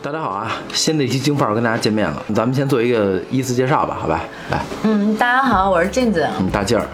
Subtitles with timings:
[0.00, 0.52] 大家好啊！
[0.72, 4.20] 新的一期京范儿跟大家见面了，咱们先做一个依次介绍吧，好吧？
[4.48, 6.24] 来，嗯，大家好，我是镜子。
[6.38, 6.86] 嗯，大劲儿、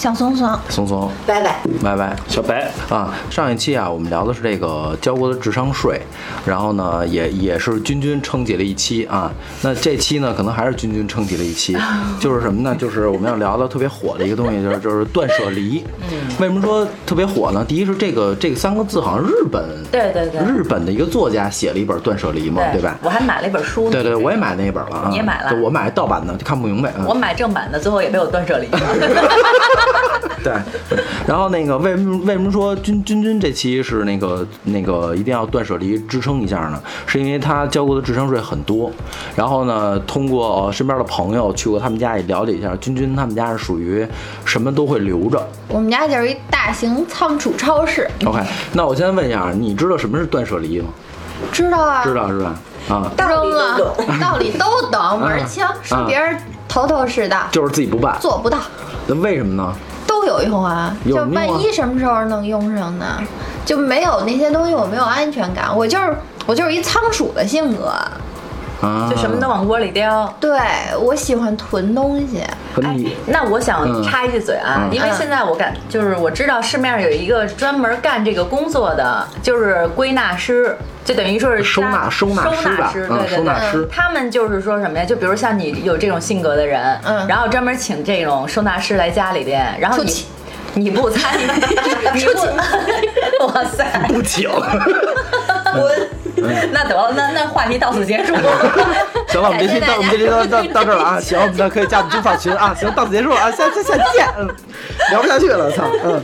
[0.00, 1.60] 小松松，松松、拜拜。
[1.82, 2.16] 拜拜。
[2.26, 6.00] 小白，啊，上一期啊，我们聊的是这个交过的智商税，
[6.46, 9.30] 然后呢，也也是君君撑起了一期啊。
[9.60, 11.76] 那这期呢，可能还是君君撑起了一期，
[12.18, 12.74] 就是什么呢？
[12.74, 15.84] 就是我们要聊的特别火的一个东西，就是就是断舍离。
[16.10, 17.62] 嗯，为什么说特别火呢？
[17.68, 22.96] 第一是这个这个三个字好像日本对对对日本的一个作家写了一本断舍离嘛，对吧？
[23.02, 23.90] 我还买了一本书呢。
[23.90, 25.08] 对对，我也买那一本了啊。
[25.10, 26.90] 你也买了我买盗版的，就看不明白。
[26.96, 28.80] 嗯我买正版的，最后也被我断舍离了。
[30.44, 30.52] 对，
[31.26, 36.80] 然后那个为什么为什么说君君君这期是那个那个一定要断舍离支撑一下呢？
[37.06, 38.90] 是因为他交过的智商税很多，
[39.36, 44.06] 然后呢，通过呃身边的朋友去过他们家也了解一下，君君他们家是属于
[44.44, 45.46] 什么都会留着。
[45.68, 48.40] 我们家就是一大型仓储超市，OK，
[48.72, 50.88] 那我先问一下，你知道什么是断舍离吗？
[51.52, 52.02] 知道啊？
[52.02, 52.54] 知道是吧？
[52.88, 56.36] 啊，扔了，道理都懂，门儿清，说别人
[56.66, 58.58] 头头是道，就是自己不办，做不到，
[59.06, 59.74] 那为什么呢？
[60.20, 60.94] 都有用啊。
[61.06, 63.06] 就万一什么时候能用上呢？
[63.64, 65.74] 就没有那些东西，我没有安全感。
[65.74, 66.14] 我就是
[66.46, 67.92] 我就是一仓鼠的性格，
[68.80, 70.32] 啊，就什么都往锅里叼。
[70.40, 70.58] 对
[71.00, 72.42] 我喜欢囤东西。
[73.26, 74.02] 那我想嗯。
[74.02, 74.94] 插一句嘴啊，嗯。
[74.94, 83.36] 因为现在我感就是我知道市面上有一个专门干这个工作的，就是归纳师，就等于说是收纳收纳师收吧嗯师对对对。
[83.36, 83.88] 收纳师。
[83.90, 85.04] 他们就是说什么呀？
[85.04, 87.26] 就比如像你有这种性格的人，嗯。
[87.26, 90.24] 然后专门请这种收纳师来家里边，然后你
[90.74, 91.46] 你不参与，
[92.14, 94.48] 你不， 哇塞，不请。
[96.72, 98.34] 那得了，那那话题到此结束。
[99.28, 101.20] 行了，我们这期到我们这期到到到这儿了啊！
[101.20, 102.74] 行，我们可以加我们金发群啊！
[102.78, 103.50] 行，到此结束了啊！
[103.50, 104.48] 下下下期见，嗯，
[105.10, 106.20] 聊不下去了，操，嗯，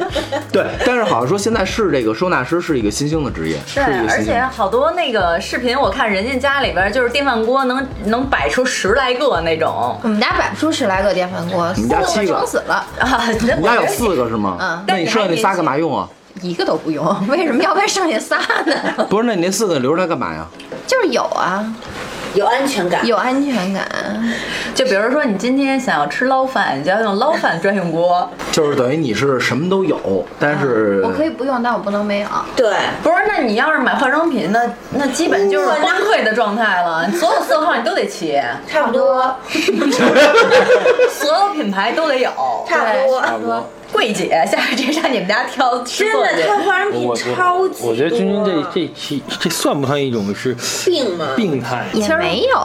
[0.51, 4.41] 对，但是好像说现在是这个收纳师是一个新兴的职业，是对一个，而且。
[4.57, 13.23] 好多那个视频，我看人家家里边就是电饭锅能能摆出十来个那种我们家摆不出十来个电饭锅，你们家四七个撑死了，啊！
[13.59, 14.57] 你家有四个是吗？
[14.61, 16.09] 嗯那你剩下那仨干嘛用啊？
[16.43, 17.05] 一个都不用。
[17.29, 19.05] 为什么要问剩下仨呢？
[19.09, 20.47] 不是，那你那四个留着它干嘛呀？
[20.87, 21.65] 就是有啊，
[22.35, 23.05] 有安全感。
[23.07, 23.85] 有安全感。
[24.75, 28.29] 就比如说你今天想要吃捞饭，你就要用捞饭专用锅。
[28.53, 32.29] 就是等于你是什么都有，但是我可以不用，但我不能没有。
[32.55, 32.73] 对，
[33.03, 34.61] 不是，那你要是买化妆品，那
[34.93, 37.11] 那基本就是崩溃的状态了。
[37.19, 39.35] 所有色号你都得齐，差不多，
[41.11, 42.31] 所有品牌都得有。
[42.69, 43.23] 差不多。
[43.23, 43.67] 差不多。
[43.97, 46.43] 柜姐，下回直接上你们家挑真的，做去。
[46.47, 47.91] 他化妆品超级多。
[47.91, 51.29] 我觉得君君这这期这算不算一种是病吗？
[51.35, 51.87] 病态？
[51.95, 52.59] 也没有，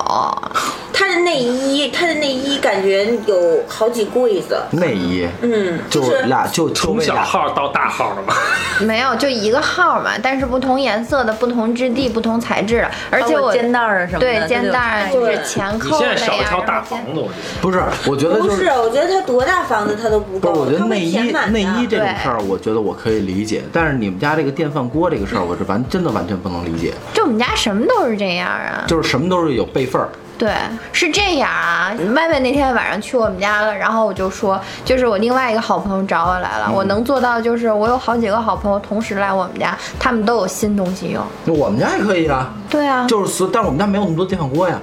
[0.91, 4.61] 他的内衣，他的内衣感觉有好几柜子。
[4.71, 8.33] 内衣，嗯，就就是俩就就从小号到大号的嘛？
[8.85, 17.31] 没有，就一个号嘛，但是不同颜色的、不同质地、不同材质的，而且我肩带儿什么的对肩带儿就是前你扣的现在少一呀，条大房子，我觉得。
[17.61, 18.65] 不是，我觉得就是不是？
[18.71, 21.20] 我觉得他多大房子他都不够，不是，我觉得内衣
[21.51, 28.83] 内衣这种事儿，我觉得我可以理解，但是你们家这个电饭锅这个事儿，我是完真的完全不能理解，就我们家什么都是这样啊。
[28.87, 30.09] 就是什么都是有备份儿。
[30.37, 30.51] 对，
[30.91, 31.93] 是这样啊。
[32.07, 41.23] 麦麦那天晚上去我们家了，然后我就说，就是我另外一个好朋友找我来了，嗯我能做到就是我有好几个好朋友同时来我们家，他们都有新东西用。
[41.45, 44.79] 那我们家也可以啊，对啊，就是所，但是我们家没有那么多电饭锅呀。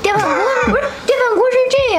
[0.00, 0.36] 电饭锅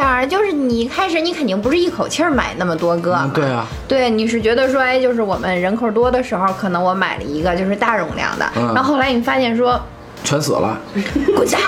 [0.01, 3.13] 样，就是你一开始你肯定不是一口气儿买那么多个。
[3.15, 9.79] 嗯，对啊，对，你是觉得说，哎，就是我们人口多的时候，可能我买了一个就是大容量的，嗯然后后来你发现说，
[10.23, 10.77] 全死了。
[11.35, 11.61] 滚蛋，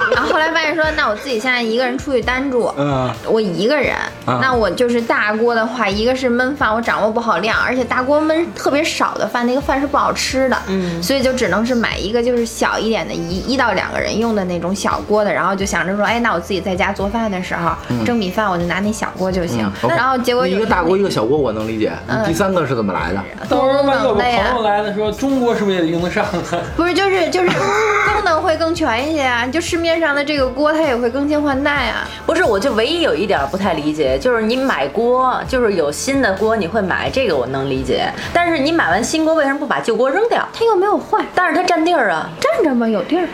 [0.00, 4.38] 然后后来发现说，那我自己现在一个人出去单住，嗯，我一个人，啊。
[4.40, 17.72] 那我就是大锅的话，一个是焖饭，我掌握不好量，而且大锅焖特别少的饭，那个饭是不好吃的，嗯，所以就只能是买一个就是小一点的，一一到两个人用的那种小锅的，然后就想着说，哎，那我自己在家做饭的时候、
[18.04, 19.90] 蒸米饭，我就拿那小锅就行，嗯。
[19.90, 22.24] 然后结果有一个大锅一个小锅我能理解，嗯。
[22.24, 23.22] 第三个是怎么来的？
[23.48, 24.44] 到时候万一有个功能的呀。
[24.48, 26.32] 朋友来了，说中锅是不是也得用得上啊？
[26.76, 27.48] 不是，就是就是
[28.14, 32.08] 功能会更全一些啊，就市面上的这个锅它也会更新换代啊。
[32.24, 38.08] 不是，我就唯一有一点不太理解，就是你买锅，就是有新的锅你会买，这个我能理解。
[38.32, 40.46] 但是你买完新锅，为什么不把旧锅扔掉？
[40.52, 42.28] 它又没有坏，但是它占地儿啊。
[42.40, 43.28] 占着嘛，有地儿。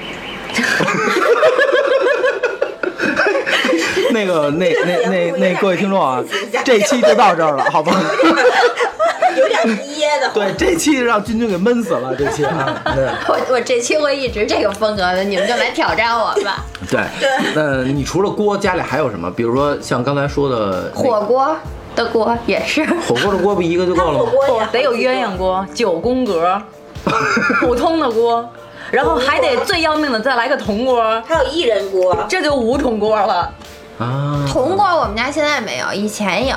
[4.12, 6.22] 那个那那那那各位听众啊，
[6.64, 7.92] 这期就到这儿了，好吧？
[9.36, 9.60] 有点
[9.98, 10.30] 噎的。
[10.32, 16.64] 对，这期让君君给闷死了，这期啊， 对我我这期会一直这个风格的，你们就来挑战我吧。
[16.90, 17.00] 对。
[17.54, 19.30] 那你除了锅，家里还有什么？
[19.30, 21.56] 比如说像刚才说的那个火锅
[21.94, 24.30] 的锅也是，火锅的锅不一个就够了吗？
[24.30, 26.60] 火锅呀，得有鸳鸯锅、九宫格、
[27.60, 28.48] 普通的锅。
[28.90, 33.48] 然后还得最要命的再来个铜锅，还有一人锅，这就五桶锅了。
[34.00, 36.56] 啊，铜锅我们家现在没有，以前有。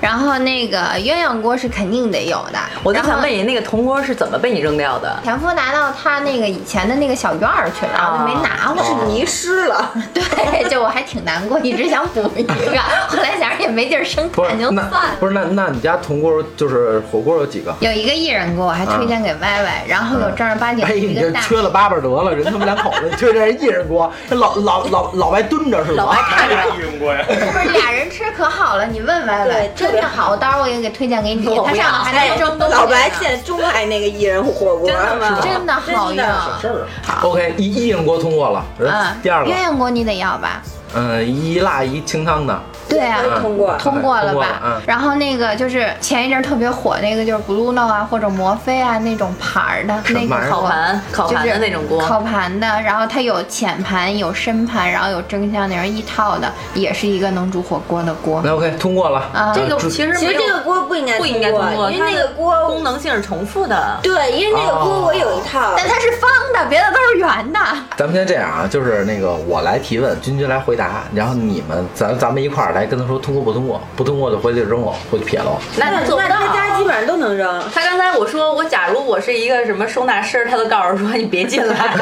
[0.00, 2.58] 然后那个鸳鸯锅是肯定得有的。
[2.82, 5.18] 我就想问你，那个铜锅是怎么被你扔掉的？
[5.24, 9.04] 前夫拿到他那个以前的那个小院儿去了，然后就没拿回来。
[9.06, 9.90] 迷失了。
[10.14, 12.54] 对，就我还挺难过，一直想补一个，
[13.08, 14.90] 后来想着也没地儿生产，就算了。
[15.18, 17.74] 不是那那你家铜锅就是火锅有几个？
[17.80, 21.40] 有一个一人锅，我还推荐给歪歪，然后有正儿八经哎，的一你个大。
[21.40, 26.16] 这缺了八辈得了，人他们两口子，你缺这一人锅， 老老老老外蹲着是老吧？
[26.16, 27.24] 白看着，一人锅呀。
[27.26, 32.80] 不是俩人吃可好了，你问歪歪，真的好，我到时候我也给推荐给你，我不要它上面还能蒸东西呢。
[32.80, 36.24] 老白现在钟爱那个一人火锅，真的吗真的好用。
[36.60, 36.86] 事儿。
[37.22, 40.62] OK，一一人锅通过了，嗯，第二个鸳，鸯锅你得要吧？
[40.94, 43.76] 嗯，一辣一清汤的，对啊，嗯通过。
[43.76, 44.40] 通过了吧？
[44.40, 58.40] 了嗯然后那个就是前一阵儿特别火那个就是 Bruno 啊或者摩飞啊那种盘儿的那个烤盘烤盘的那种锅烤盘的，然后它有浅盘有深盘，然后有蒸箱那种一套的，也是一个能煮火锅的锅。
[58.44, 59.20] 那 OK 通过了。
[59.32, 63.98] 啊这个呃其实其实这个锅不应该不应该通过，因为那个锅功能性是重复的。
[64.02, 67.58] 对，因为那个锅我有一套，但它是方的，别的都是圆的。
[67.96, 70.83] 咱们先这样啊，就是那个我来提问，君君来回答，
[71.14, 75.58] 然后你们咱咱们一块儿来跟他说通过不通过，不通过就回去扔了，回去撇了。
[75.76, 76.36] 那他做不那到。
[76.46, 77.62] 他家基本上都能扔。
[77.72, 81.74] 他刚才我说我假如我是一个什么收纳师，他都告诉我说你别进来，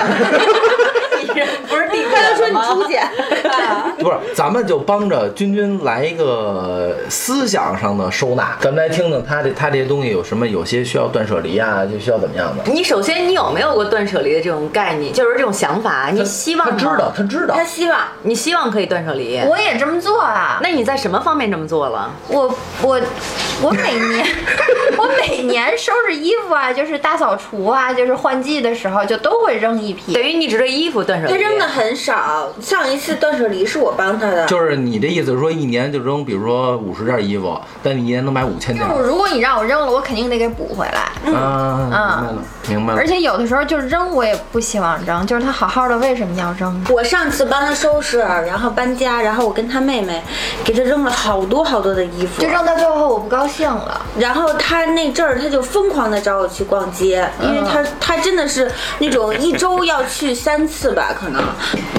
[1.68, 2.98] 不是地他就说你出出去，
[4.02, 12.62] 不是，咱们就帮着君君来一个思想上的收纳，咱们来听听他这他这些东西有什么，有些需要断舍离啊，就需要怎么样的。
[12.72, 16.10] 你首先你有没有过断舍离的这种概念，就是这种想法？
[16.12, 19.40] 你希望他知道，他知道他，希望你希望可以断舍离？
[19.46, 20.58] 我也这么做啊。
[20.62, 22.10] 那你在什么方面这么做了？
[22.28, 23.00] 我我
[23.62, 24.26] 我每年
[24.96, 30.12] 我每年收拾衣服啊，就是大扫除啊，就是换季的时候就都会扔一批。
[30.12, 31.32] 等于你只对衣服断舍离。
[31.32, 32.48] 他扔的很少。
[32.60, 38.86] 上一次断舍离是我帮他的，就是你的意思是说一年就扔，比如说五十件衣服，但你一年能买五千件。
[38.88, 41.12] 就是如果你让我扔了，我肯定得给补回来。
[41.24, 43.06] 嗯嗯，明白了，明白了而。
[43.06, 46.84] 且有的时候就扔，我也不希望扔，就是他好好的，为什么要扔？
[46.88, 50.22] 我上次帮他收拾，然后搬家，然后我跟他妹妹
[50.64, 54.00] 给他扔了好多好多的衣服就，扔到最后我不高兴了。
[54.18, 61.42] 然后他那阵儿他就疯狂的找我去逛街，因为他他真的是那种一周要去三次吧，可能，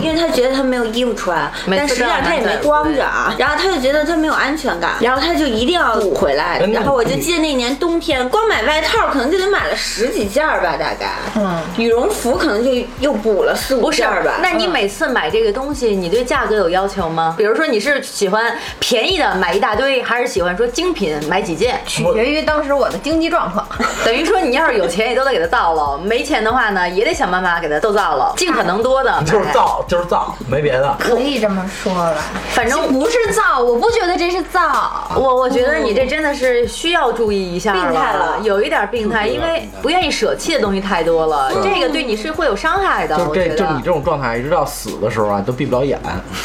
[0.02, 17.34] 因为他觉得他没有衣服穿，但实际上他也没光着啊，然后他就觉得他没有安全感，然后他就一定要补回来然后我就记得那年冬天光买外套可能就得买了十几件吧，大概，嗯，羽绒服可能就又补了四五件吧，，那你每次买这个东西，你对价格有要求吗？
[17.38, 21.82] 比如说你是喜欢便宜的买一大堆，还是喜欢说精品买几件？
[21.86, 23.66] 取决于当时我的经济状况。
[24.06, 29.14] 等于说你要是有钱，也都得给它造了；没钱的话呢，也得想办法给它都造了，尽可能多的。
[29.24, 30.94] 就是造，就是造，没别的。
[31.00, 32.14] 可以这么说吧，
[32.52, 35.08] 反正不是造，我不觉得这是造。
[35.16, 43.16] 我我觉得你这真的是需要注意一下病态了有一点病态，因为不愿意舍弃的东西太多了，这个对你是会有伤害的。
[43.16, 45.98] 就这，就你这种状态，一直到死的时候啊，都闭不了眼，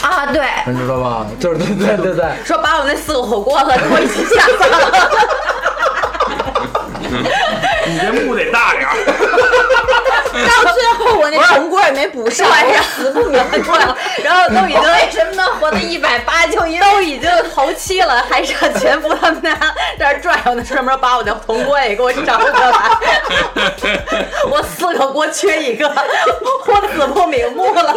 [0.02, 1.26] 啊，对，你知道吗？
[1.40, 4.46] 就是对对对对， 说把我那四个火锅子跟我一起下。
[7.86, 8.94] 你这墓得大点儿。
[10.38, 11.36] 到最后我那
[11.88, 13.58] 铜锅也没补上， 我死不明白。
[14.22, 16.46] 然后都已经为什么能活到一百八？
[16.46, 19.54] 就因为都已经头七了，还让前夫他们家
[19.98, 22.72] 在这儿拽我呢，专门把我的铜锅也给我找过来。
[24.50, 27.94] 我四个锅缺一个，我死不瞑目了。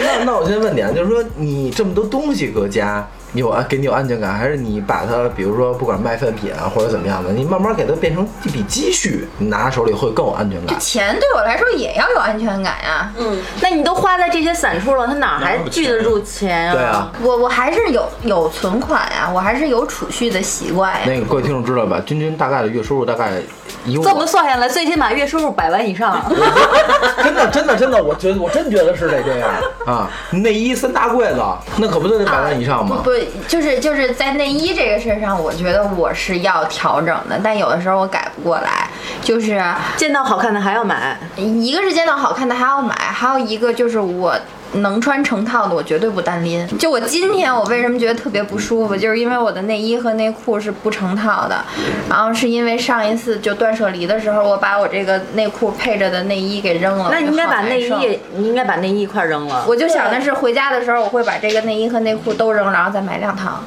[0.00, 3.06] 那那我先问你啊，就是说你这么多东西搁家，
[3.40, 10.78] 有啊给你有安全感，还是你把它，比如说不管卖废品啊或者怎么样的，你慢慢给它变成一笔积蓄，你拿手里会更有安全感。
[10.78, 13.12] 钱对我来说也要有安全感呀。
[13.18, 16.72] 嗯，那你都花在这些散处了，他哪还聚得住钱啊？
[16.74, 21.00] 对啊，我我还是有有存款呀，我还是有储蓄的习惯呀。
[21.06, 22.00] 那个各位听众知道吧？
[22.06, 23.40] 君君大概的月收入大概
[23.84, 26.20] 这么算下来，最起码月收入百万以上。
[27.22, 29.50] 真的真的真的，我觉得我真觉得是得这样
[29.86, 30.10] 啊！
[30.30, 31.42] 内衣三大柜子，
[31.76, 33.00] 那可不就得百万以上吗？
[33.04, 33.10] 不，
[33.48, 38.88] 就是就是在内衣这个事儿上，我觉得我是要调整的，但有的时候我改不过来。
[39.22, 39.62] 就是
[39.96, 44.36] 见到好看的还要买，一个是见到好看的还要买，还有一个就是我。
[44.76, 46.66] 能穿成套的，我绝对不单拎。
[46.78, 51.64] 就我今天，我为什么觉得特别不舒服，就是因为我的内衣和内裤是不成套的，
[52.08, 57.08] 然后是因为上一次就断舍离的时候，我把我这个内裤配着的内衣给扔了。
[57.10, 59.64] 那你应该把内衣你应该把内衣一块扔了。
[59.68, 63.60] 我就想的是回家的时候，我会把这个内衣和内裤都扔，然后再买两套。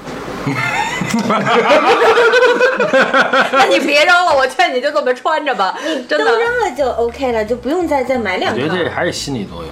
[3.52, 5.76] 那你别扔了，我劝你就这么穿着吧，
[6.08, 6.40] 真都的。
[6.40, 8.70] 扔了就 OK 了，就不用再再买两套我觉。
[8.70, 9.70] 得这还是心理作用，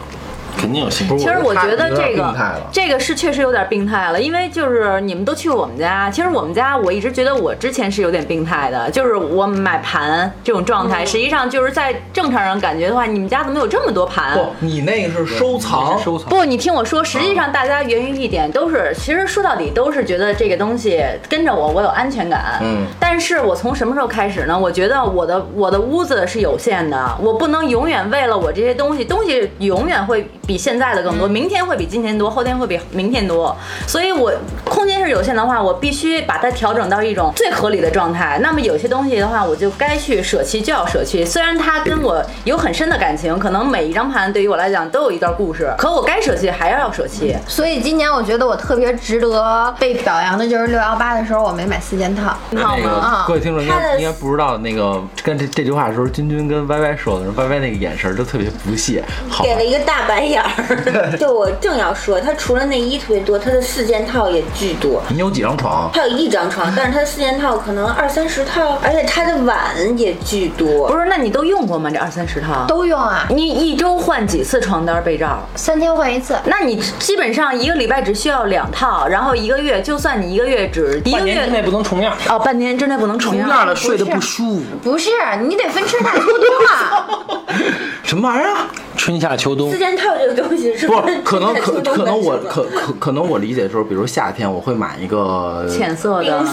[0.57, 1.05] 肯定有其。
[1.05, 2.35] 实我觉得这个
[2.71, 14.33] 这个是确实有点病态了，因为就是你们都去过我们家，其实我们家我一直觉得我之前是有点病态的，就是我买盘这种状态，实际上就是在正常人感觉的话，你们家怎么有这么多盘？
[14.33, 16.27] 不，你那个是收藏，收藏。
[16.29, 22.59] 不，你听我说，实际上大家源于一点，都是其实说到底都是觉得这个东西跟着我，我有安全感。
[22.61, 24.57] 嗯但是我从什么时候开始呢？
[24.57, 33.55] 我觉得我的我的屋子是有限的，我不能永远为了我这些东西，东西永远会比现在的更多，明天会比今天多，后天会比明天多。
[33.85, 34.31] 所以我
[34.63, 38.39] 空间是有限的话，我必须把它调整到一种最合理的状态。
[38.41, 41.25] 那么有些东西的话，我就该去舍弃就要舍弃。
[41.25, 47.35] 虽然它跟我有很深的感情，可能每一张盘对于我来讲都有一段故事，可我该舍弃还是要舍弃。
[47.45, 52.33] 所以今年我觉得我特别值得被表扬的就是六幺八的时候我没买四件套。
[52.51, 65.01] 那个啊各位听众应该应该不知道，那个跟这这句话的时候，君君跟歪歪说的时候，歪歪那个眼神儿都特别不屑，好给了一个大白眼儿， 就我正要说，它除了内衣特别多，它的四件套也巨多。
[65.09, 65.89] 你有几张床？
[65.93, 69.57] 他有一张床，但是它的四件套可能二三十套，而且它的碗
[69.97, 70.87] 也巨多。
[70.87, 71.89] 不是，那你都用过吗？
[71.89, 72.65] 这二三十套？
[72.67, 75.39] 都用啊，你一周换几次床单被罩？
[75.55, 76.37] 三天换一次。
[76.45, 83.47] 那你基本上一个礼拜只需要两套，然后一个月，就算你一个月只一个月之内不能重样，哦，半年之内不能重样。
[83.47, 84.63] 重样了睡得不舒服。
[84.83, 85.09] 不是，
[85.41, 87.07] 你得分春夏秋冬啊。
[88.03, 88.67] 什么玩意儿啊？
[88.95, 96.43] 春夏秋冬四，件套这个东西是不是，可能可 可能我可可可能我理解的时候，比如夏天我会买一个浅色的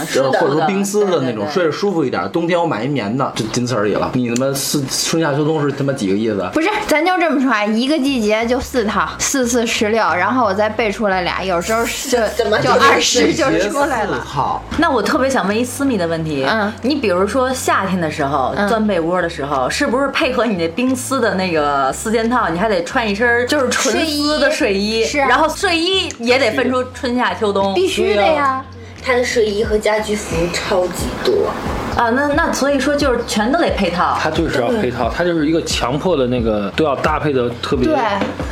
[0.41, 2.29] 或者说冰丝的那种，睡着舒服一点。
[2.31, 4.11] 冬天我买一棉的，就仅此而已了。
[4.15, 6.49] 你他妈四春夏秋冬是他妈几个意思？
[6.53, 14.21] 不是，咱就这么说啊，一个季节就四套，四四十六，然后我再背出来俩，有时候就 怎么就就二十就出来了。
[14.25, 28.65] 好，那我特别想问一私密的问题，嗯你比如说夏天的时候嗯钻被窝的时候，是不是配合你那冰丝的那个四件套，你还得穿一身就是纯丝的睡衣，是啊然后睡衣也得分出春夏秋冬必须的呀，
[29.03, 31.51] 他的睡衣和家居服超级多。
[31.97, 34.19] 啊，那那所以说就是全都得配套。
[34.21, 37.87] 他就是要配套，他就是一个强迫的那个都要搭配的特别。
[37.87, 37.97] 对，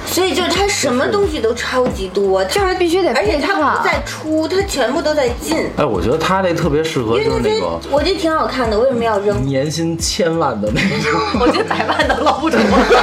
[0.07, 3.85] 所以就是他什么东西都超级多，就是必须得而且他不。
[3.85, 5.57] 在出，他全部都在进。
[5.76, 9.45] 哎，我觉得他那特别适合就是那个我觉得挺好看的，为什么要扔？
[9.45, 11.21] 年薪千万的那种。
[11.42, 12.95] 我觉得百万都捞不住，不是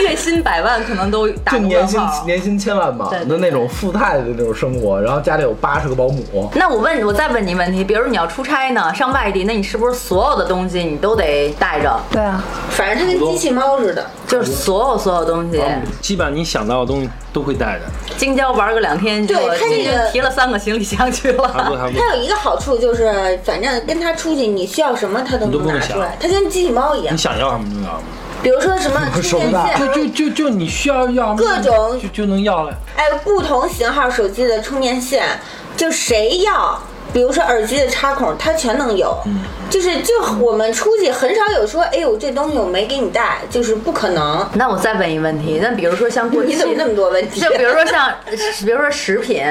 [0.00, 6.22] 月薪百万可能都打不就年薪年薪千万嘛的那种富太太的那种生活，然后家里有八十个保姆，
[6.54, 11.98] 那我问，我再问你问题，比如你要出差呢，上外地，那你是不是所有的东西你都得带着？
[12.10, 14.06] 对啊，反正它跟机器猫似的。
[14.26, 15.62] 就是所有所有东西，
[16.00, 17.84] 基本上你想到的东西都会带着，
[18.16, 21.48] 京郊玩个两天，就对它这个提了三个行李箱去了。
[21.96, 26.16] 他有一个好处就是，反正跟他出去，你需要什么他都不用想能拿出来。
[26.20, 27.14] 他跟机器猫一样。
[27.14, 28.02] 你，想要什么就要什么，
[28.46, 32.72] 比如说什么充电大线，就就就你需要要各种就就能要了。
[32.96, 35.26] 哎，不同型号手机的充电线，
[35.76, 36.80] 就谁要。
[37.12, 39.16] 比如说耳机的插孔，它全能有，
[39.68, 44.48] 就是就我们出去很少有说，哎呦这东西我没给你带，就是不可能。
[44.54, 47.40] 那我再问一问题，那比如说像过期， 你怎么那么多问题？
[47.40, 48.12] 就比如说像，
[48.64, 49.44] 比如说食品，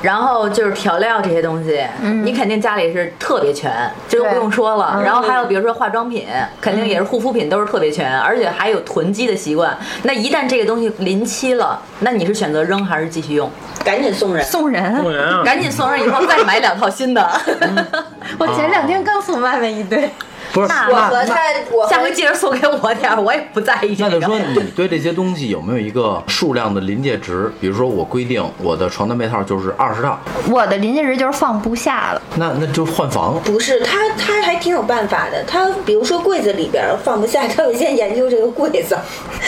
[0.00, 1.80] 然后就是调料这些东西，
[2.22, 3.72] 你肯定家里是特别全，
[4.08, 5.02] 这都不用说了。
[5.04, 6.26] 然后还有比如说化妆品，
[6.60, 9.76] 肯定也是护肤品都是特别全，而且还有囤积的习惯。
[10.04, 13.50] 那一旦这个东西临期了，那你是选择扔还是继续用？
[13.84, 14.44] 赶紧送人。
[14.44, 14.96] 送人。
[14.96, 15.42] 送人啊！
[15.44, 17.28] 赶紧送人以后再买两套新的。
[18.38, 20.10] 我前两天刚送外面一堆。
[20.52, 20.68] 不是？
[20.68, 21.36] 那我和他，
[21.70, 24.10] 我下回记得送给我点儿，我也不在意这个。
[24.10, 27.52] 那就说你对这些东西有没有一个数量的临界值？
[27.60, 30.18] 比如说我规定我的床单被套就是二十套，
[30.50, 32.22] 我的临界值就是放不下了。
[32.36, 33.40] 那那就换房。
[33.44, 35.42] 不是他，他还挺有办法的。
[35.44, 38.96] 他比如说柜子里边放不下，他会先研究这个柜子，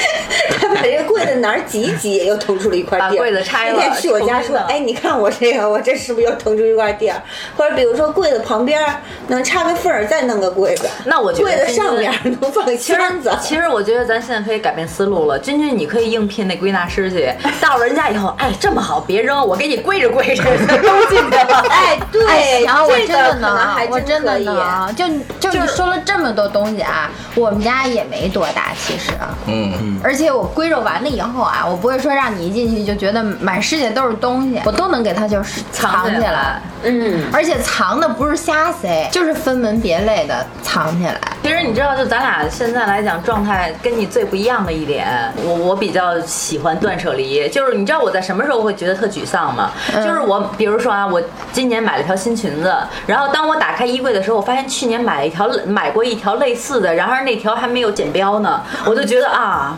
[0.60, 3.10] 他把这个柜子哪儿挤一挤，又腾出了一块地儿。
[3.10, 7.22] 把柜子拆了那天去我家说，哎，你看我这个，我这是不是又腾出一块地儿？
[7.56, 8.80] 或者比如说柜子旁边
[9.28, 10.88] 能插个缝儿，再弄个柜子。
[11.04, 13.30] 那我觉得柜子上面能放其实箱子。
[13.40, 15.38] 其实我觉得咱现在可以改变思路了。
[15.38, 21.64] 君君，你可以应聘那归纳师去， 到了人家以后，哎，这么好，别扔，我给你归着归着， 都进去了。
[21.68, 24.44] 哎，对，哎，然后我真的这个可能我真的可以。
[24.44, 25.04] 能，就
[25.38, 29.12] 就你说了这么多东西啊，我们家也没多大，其实，
[29.46, 41.18] 嗯，而且我归着完了以后啊，我不会说让你一进去就觉得满世界都是东西，我都能给它就是藏起来，嗯，而且藏的不是瞎塞，就是分门别类的藏起来。
[41.42, 45.06] 其实你知道，就咱俩现在来讲，状态跟你最不一样的一点，
[45.42, 47.48] 我我比较喜欢断舍离。
[47.48, 49.70] 就是你知道我在什么时候会觉得特沮丧吗？
[49.94, 51.20] 就是我，比如说啊，我
[51.52, 52.74] 今年买了条新裙子，
[53.06, 59.76] 然后当我打开衣柜的时候，我发现去年买了一条买过一条类似的，然而那条还没有剪标呢，我就觉得啊。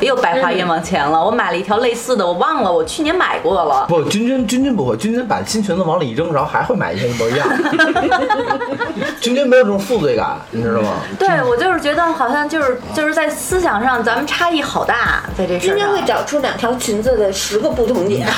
[0.00, 1.24] 又白花冤枉钱了！
[1.24, 3.86] 我买了一条类似的，我忘了我去年买过了。
[3.88, 7.48] 不，君君君君不会，君君把新裙子往里一扔，然后还会买一件一模一样。
[9.20, 10.90] 君君没有这种负罪感，你知道吗？
[11.18, 16.04] 对我就是觉得好像就是就是在思想上咱们差异好大，在这事儿上今天会。
[16.04, 18.28] 找出两条裙子的十个不同点。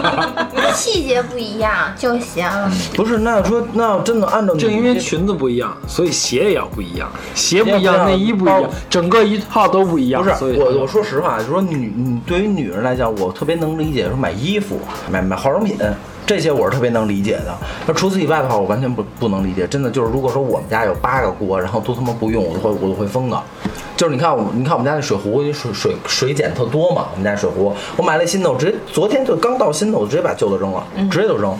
[0.72, 2.48] 细节不一样就行。
[2.96, 10.22] 不是，那要说那要真的按照你正因为裙子不一样，所以鞋也要不一样，鞋不一样，内衣不一样，整个一套都不一样。
[10.22, 14.78] 不是所以我，我说实话，就说女，你对于女人来讲，我特别能理解，说买衣服、
[15.10, 15.78] 买买化妆品
[16.26, 17.56] 这些，我是特别能理解的。
[17.86, 19.66] 那除此以外的话，我完全不不能理解。
[19.66, 23.42] 真的就是，如果说我们家有八个锅，然后都他妈不用，我都会我都会疯的。
[23.96, 31.56] 就是你看我，你看我们家那水壶，水水水碱特多嘛，我们家水壶，我买了新的，我直接昨天就刚到新的，我直接把旧的扔了，直接就扔。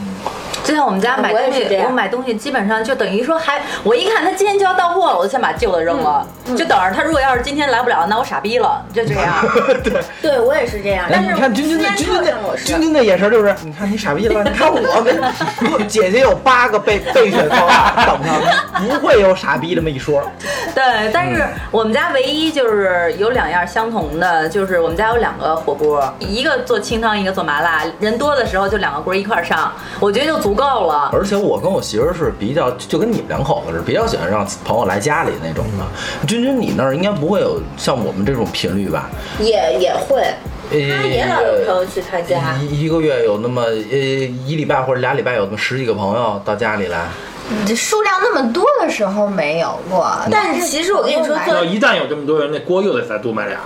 [0.65, 9.35] 就像我们家买东西，我买东西基本上就等于说还，我一看他今天就要到货了，我就先把旧的扔了，嗯就等着他如果要是今天来不了，那我傻逼了，就这样。
[9.85, 14.51] 对对我也是这样，哎，但是你看君君的君君间上我是那君君的眼神就是，你看你傻逼了吧？
[14.51, 15.23] 你看我们
[15.87, 20.23] 姐姐有八个备备选方案等着，不会有傻逼这么一说。
[20.75, 27.83] 对，但是我们家唯一就是有两样相同的，就是我们家有两个火锅，一个做清汤，一个做麻辣。
[28.01, 31.11] 人多的时候就两个锅一块上，我觉得就足够了。
[31.13, 36.27] 而且我跟我媳妇儿是比较，就跟你们两口子是比较喜欢让朋友来家里那种的。
[36.27, 39.11] 君君，你那儿应该不会有像我们这种频率吧？
[39.41, 40.23] 也也会，
[40.71, 42.57] 呃，他也老有朋友去他家。
[42.63, 43.99] 一一个月有那么呃
[44.47, 47.34] 一礼拜或者俩礼拜有那么十几个朋友到家里来，这
[47.77, 53.59] 数量那么多的时候没有过，但是其实我跟你说，要一旦有这么多人，那锅又得再多买俩。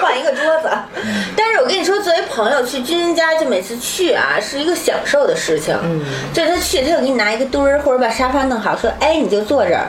[0.00, 0.70] 换一个桌子。
[1.36, 5.76] 但是我跟你说，作为朋友去君君家，就每次去啊，是一个享受的事情。
[5.82, 6.00] 嗯，
[6.32, 9.88] 就是他去，他就给你拿一个墩儿，或者把沙发弄好，说，哎，你就坐这儿，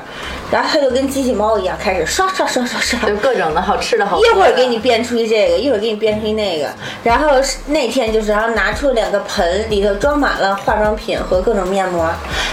[0.52, 3.08] 然后他就跟机器猫一样，开始刷刷刷刷刷。
[3.08, 6.68] 就各种的好吃的好喝的一会儿给你变出一这个，一会儿给你变出一那个，
[7.04, 12.10] 然后是那天就是，然后拿出两个盆，里头装满了化妆品和各种面膜，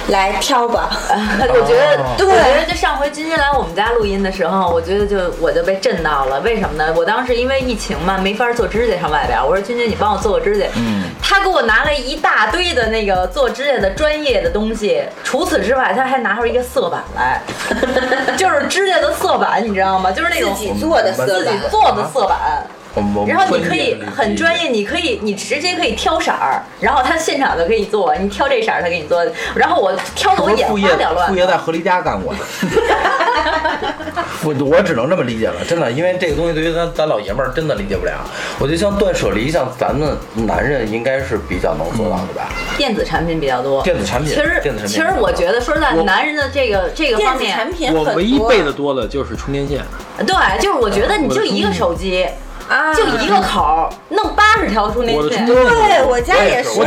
[0.08, 0.90] 来挑吧。
[1.48, 6.40] 我觉得，对我觉得就上回君君来我们家录音的时候，我觉得就我就被震到了。
[6.40, 6.92] 为什么呢？
[6.96, 9.38] 我当时因为疫情嘛，没法做指甲上外边。
[9.44, 10.66] 我说君君，你帮我做个指甲。
[10.76, 11.04] 嗯。
[11.22, 17.42] 他给我拿了一大堆的那个做指甲的专业的东西，除此之外，他还拿出一个色板来，
[18.38, 20.10] 就是指甲的色板，你知道吗？
[20.12, 22.66] 就是那种自己做的色自己，做的色板。
[23.26, 31.36] 然后你可以很专业，你可以你直接可以挑色儿，然后他现场就给你做，你挑这色儿他给你做，然后我挑的我眼花缭乱副。
[31.36, 32.40] 业在何离家干过的。
[34.44, 38.12] 我我只能这么理解了，真的，因为这个东西对于咱咱老爷们儿真的理解不了。
[38.58, 42.48] 我觉得像断舍离，像咱们男人应该是比较能做到的吧。
[42.76, 47.94] 电子产品比较多，电子产品其实电子产品其实我觉得说实在，男人的这个这个方电子产面，品。
[47.94, 49.80] 我唯一备的多的就是充电线，
[50.18, 52.26] 对，就是我觉得你就一个手机，
[52.68, 56.80] 啊，就一个口儿，弄八十条充电线对我家也是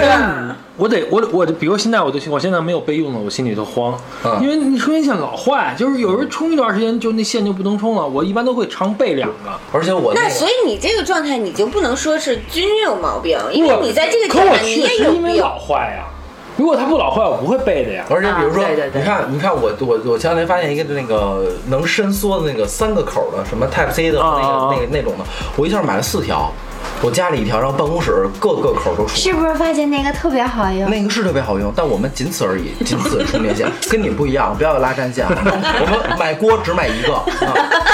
[0.78, 9.60] 我得我得我，比如现在我就我现在没有备用的，我心里头慌，嗯因为你充电线老坏，就是有时候充一段时间就那线就不能充了，我一般都会常备两个。
[9.74, 15.12] 而且我那个那所以你这个状态，你就不能说是均有毛病，因为你在这个可我阶段你也有病。
[15.12, 16.06] 实因为老坏呀，
[16.60, 18.04] 如果它不老坏，我不会备的呀。
[18.10, 19.02] 而且比如说，啊对对对。
[19.02, 25.24] 你看，你看我我我前两天发现一个那个能伸缩的那个三个口的，什么 Type C 的那个、那个那种的，
[25.56, 26.52] 我一下买了四条，
[27.02, 29.16] 我家里一条，然后办公室各个口都出。
[29.16, 30.90] 是不是发现那个特别好用？
[30.90, 35.34] 那个是特别好用，但我们仅此而已，仅此充电线， 跟你们不一样，不要拉战线啊！
[35.40, 37.26] 我们买锅只买一个，啊、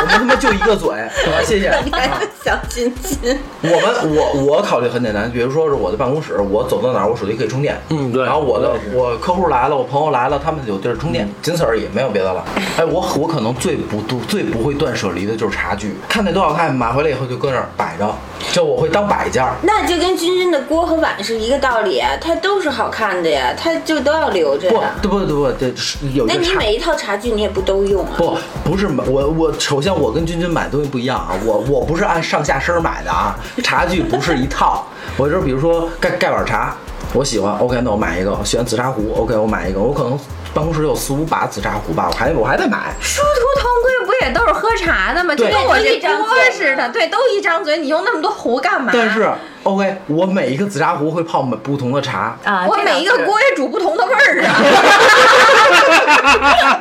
[0.01, 1.09] 我们他妈就一个嘴，啊、
[1.45, 1.71] 谢谢。
[1.83, 2.09] 你看
[2.43, 12.43] 小金金，我们我我考虑很简单，比如说是我的办公室，我走到哪儿我手机可以充电，嗯对然后我的我客户来了，我朋友来了，他们有地儿充电，仅此而已，没有别的了。
[12.77, 18.15] 哎，我我可能最不最不会断舍离的就是茶具，看那多好看，买回来以后就搁那儿摆着，
[18.51, 19.53] 就我会当摆件儿。
[19.61, 26.25] 那就跟君君的锅和碗是一个道理，它都是好看的呀，它就都要留着不不对不对，这是有。
[26.27, 28.11] 那你每一套茶具你也不都用啊？
[28.17, 34.85] 不，不是买我我首先我跟君君买东西不一样啊，我我不是按上下身买的啊，茶具不是一套，
[35.17, 36.75] 我就是比如说盖盖碗茶，
[37.13, 40.19] 我喜欢，OK，那我买一个，我喜欢紫砂壶，OK，我买一个，我可能
[40.55, 45.35] 办公室有四五把紫砂壶吧，我还我还得买，殊途同归，不也都是喝茶的吗？
[45.35, 48.89] 就跟我这都一张锅嘴似的，对，都一张嘴，你用那么多壶干嘛？
[48.93, 49.29] 但是
[49.63, 54.55] OK，我每一个紫砂壶会泡不同的茶，啊，我每一个锅也煮不同的味儿啊。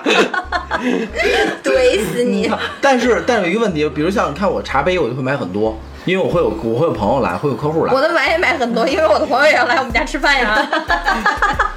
[1.64, 2.48] 怼死你！
[2.80, 8.01] 但是但是有一个问题，比如像你看我茶杯，我就会买很多，因为我会有我会有朋友来，会有客户来我。
[8.01, 10.67] 的碗也买很多，因为我的朋友也要来我们家吃饭呀。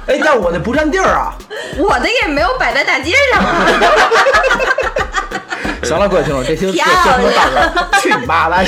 [0.06, 1.32] 哎，但是我那不占地儿啊。
[1.78, 3.66] 我的也没有摆在大街上啊。
[5.82, 8.64] 行了，各位听众，这期这这漂期到这儿，去你妈的！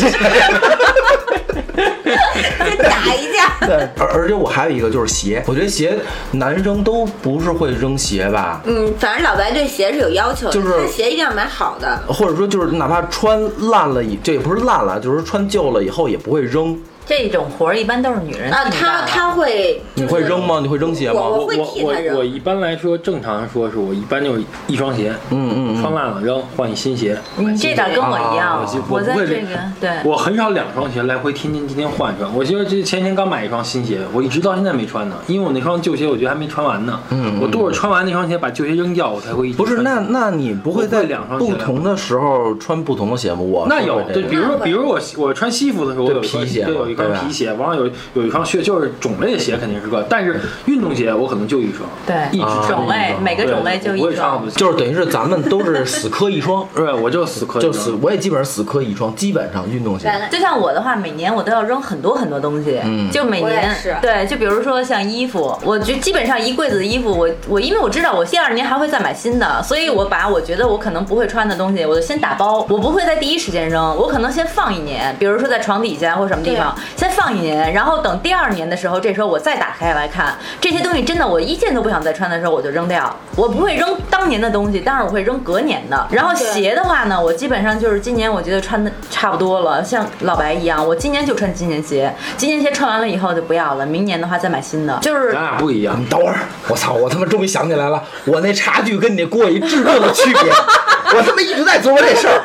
[2.83, 3.57] 打一架。
[3.67, 5.97] 对，而而且我还有一个就是鞋，我觉得鞋
[6.33, 12.03] 男生都不是会扔鞋吧，嗯，反正老白对鞋是有要求的，就是他鞋一定要买好的。
[12.09, 13.41] 或者说就是哪怕穿
[13.71, 16.79] 烂了也，这也不是烂了，就是穿旧了以后也不会扔。
[17.07, 20.61] 这种活儿一般都是女人啊，替你干了他他会，你会扔吗？
[20.63, 21.21] 你会扔鞋吗？
[21.21, 27.19] 我会我我替他扔我一般来说，正常说是我一般就是一双鞋，嗯嗯嗯穿烂了扔，换一新鞋。
[27.37, 29.91] 你这点跟我一样啊，我我在不会这个对。
[30.05, 32.33] 我很少两双鞋来回天天天天换穿。
[32.35, 37.01] 我记得这前天刚买一双新鞋，我一直到现在没穿呢，因为我那双旧鞋我觉得还没穿完呢。
[37.11, 43.41] 嗯嗯我都是穿完那双鞋，把旧鞋扔掉，我才会一直不是，穿那那你不会在两双鞋不同的时候穿不同的鞋吗？
[43.41, 60.11] 我那有对，比如说比如我我穿西服的时候，我有皮鞋对，有一皮鞋，往往有有一双靴，就是种类的鞋肯定是个，但是运动鞋我可能就一双，对一直啊种类每个种类就一双双，就是等于是咱们都是死磕一双， 对，我就死磕，就死，我也基本上死磕一双，基本上运动鞋。
[60.31, 86.07] 就像我的话，每年我都要扔很多很多东西，嗯就每年是对，就比如说像衣服，我就基本上一柜子的衣服，我我因为我知道我第二年还会再买新的，所以我把我觉得我可能不会穿的东西，我就先打包，我不会在第一时间扔，我可能先放一年，比如说在床底下或什么地方，先放一年，然后等第二年的时候，这时候我再打开来看这些东西，真的我一件都不想再穿的时候，我就扔掉，我不会扔当年的东西，但是我会扔隔年的。
[86.11, 94.99] 然后鞋的话呢，我基本上就是今年我觉得穿的差不多了，像老白一样，我今年就穿今年鞋，今年鞋穿完了以后就不要了，明年的话再买新的。
[95.01, 96.07] 就是咱俩不一样你。
[96.07, 96.93] 等会儿，我操！
[96.93, 100.51] 我他妈终于想起来了，我那差距跟你那锅有一致命的区别，
[101.17, 102.43] 我他妈一直在琢磨这事儿。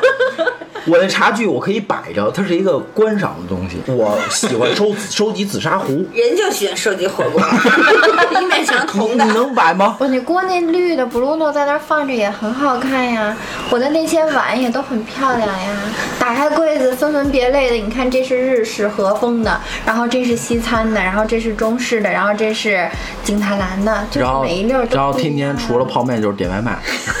[0.86, 3.78] 我那茶具我可以摆着，它是一个观赏的东西。
[3.86, 7.40] 我喜欢收收集紫砂壶，人就喜欢收集火锅，
[8.40, 9.32] 一面墙你铜的你。
[9.36, 9.96] 能摆吗？
[10.00, 13.36] 我那锅那绿的 Bruno 在那儿放着也很好看呀，
[13.68, 15.76] 我的那些碗也都很漂亮呀。
[16.18, 22.88] 打开柜子分门别类的，你看这是日式和风的，然后这是西餐的，然后这是中式的，然后这是
[23.22, 26.78] 景泰蓝的，就是每一溜儿都然后天天除了泡面就是点外卖，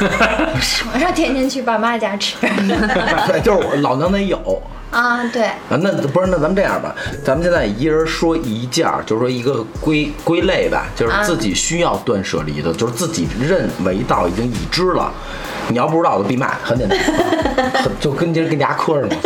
[0.94, 4.62] 我说天天去爸妈家吃对， 就是我老娘得有。
[4.90, 15.12] 啊，对，啊，那不是，那咱们这样吧，咱们现在一人说一件儿，就是说一个归归类吧，就是啊自己需要断舍离的，就是自己认为到已经已知了。
[15.68, 16.98] 你要不知道就闭麦，很简单，
[17.82, 19.16] 很 就跟今儿跟牙磕着呢。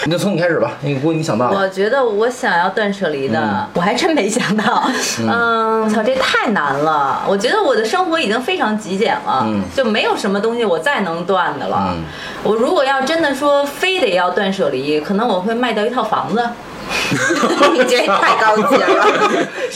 [0.00, 4.82] 操 你就从你开始吧，那个锅你想到了，我觉得我想要断舍离的，我还真没想到。
[5.20, 7.22] 嗯，我操，这太难了。
[7.28, 11.94] 我觉得我的生活已经非常极简了，嗯就没有什么东西我再能断的了。
[11.96, 12.04] 嗯
[12.42, 16.42] 我如果要真的说非得要断舍离，可能我会卖掉一套房子。
[17.72, 19.06] 你这太高级了。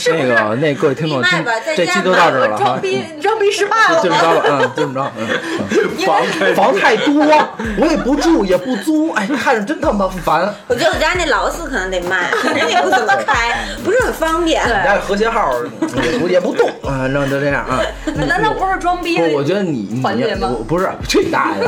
[0.17, 1.21] 那个那各位听众，
[1.75, 2.81] 这期就到这儿了哈装。
[2.81, 4.41] 逼装逼失败了就这么着吗？
[4.41, 5.27] 吧，嗯，就这么着，嗯，
[5.71, 6.23] 嗯房
[6.55, 7.13] 房太多，
[7.77, 10.53] 我也不住也不租，哎，看着真他妈烦。
[10.67, 14.63] 我觉得我家那劳斯可能得卖，人也不怎么开，不是很方便。
[14.65, 15.51] 你家和谐号
[16.03, 17.81] 也不也不动啊，那就这样啊。
[18.27, 20.03] 难道不是装逼的不，我觉得你你
[20.67, 21.61] 不是去你大爷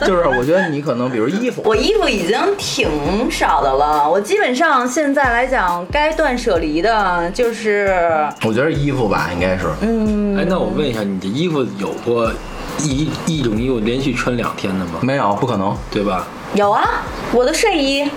[0.00, 7.92] 的，就是我觉得你可能比如衣服，我衣服已经挺少的了，我基本上现在来讲，该断舍离的就是
[8.46, 12.30] 我觉得衣服吧应该是，嗯哎，那我问一下，你的衣服有过
[12.78, 15.00] 一一种衣服连续穿两天的吗？
[15.02, 15.76] 没有不可能。
[15.90, 16.24] 对吧？
[16.54, 17.02] 有啊，
[17.32, 18.08] 我的睡衣，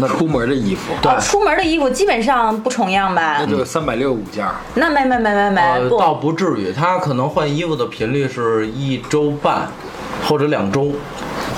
[0.00, 3.44] 那出门的衣服，对哦，出门的衣服基本上不重样吧那？
[3.46, 4.42] 就是三百六十五件。
[4.76, 9.68] 那没没没没没倒不至于，他可能换衣服的频率是一周半
[10.26, 10.92] 或者两周，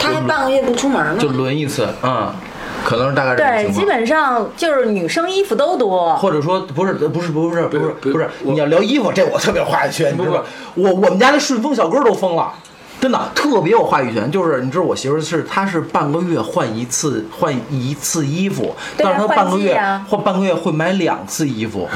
[0.01, 1.29] 他还半个月不出门呢就。
[1.29, 2.35] 轮一次，嗯，
[2.85, 3.81] 可能是大概这个对，情况。
[3.81, 6.17] 基本上就是女生衣服都多。
[6.17, 10.43] 或者说不是不是不是不是不是不是，你要聊衣服，这我特别有话语权，你知道吗？
[10.75, 12.53] 我我们家那顺丰小哥都疯了。
[13.01, 19.75] 真的特别有话语权，就是你知道我媳妇是，她是半个月换一次换一次衣服，但是她半个月
[20.09, 21.89] 换半个月会买两次衣服，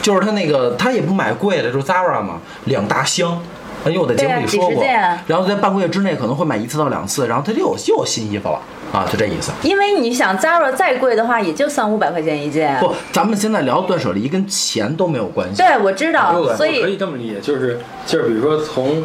[0.00, 3.42] 就是她那个她也不买贵的，就是 Zara 嘛，两大箱。
[3.86, 4.84] 因为我在节目里说过，
[5.26, 8.60] 然后在半个月之内可能会买一次到两次，然后它就有又有新衣服了
[8.92, 9.50] 啊，就这意思。
[9.62, 12.78] 因为你想 Zara 再贵的话，也就三五百块钱一件。
[12.78, 15.56] 不，咱们现在聊断舍离跟钱都没有关系。
[15.56, 19.02] 对，我知道我，所以可以以这么理解，就是就是，比如说从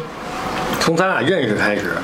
[0.80, 1.94] 从咱俩认识开始，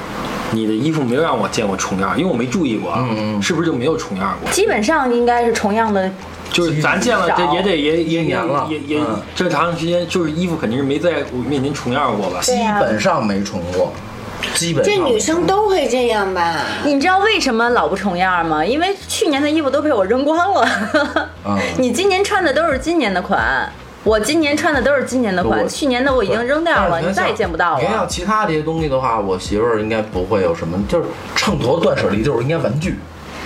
[0.50, 4.50] 你的衣服没有让我见过重样，因为我没注意过啊，嗯嗯是不是就没有重样过？
[4.50, 6.10] 基本上应该是重样的。
[6.54, 12.38] 就是咱见了，这也得也也一年了也也嗯这长时间，就是衣服肯定是没在我面前重样过吧？
[12.40, 13.92] 基本上没重过。
[14.54, 16.60] 基本上这女生都会这样吧？
[16.84, 18.64] 你知道为什么老不重样吗？
[18.64, 20.68] 因为去年的衣服都被我扔光了。
[21.44, 23.68] 嗯你今年穿的都是今年的款，
[24.04, 28.06] 我今年穿的都是今年的款，去年的我已经扔掉了，你再也见不到你看像了。
[28.08, 32.96] 其他这些东西的话，我媳妇儿应该不会有什么，就是秤砣断舍离，就是应该玩具。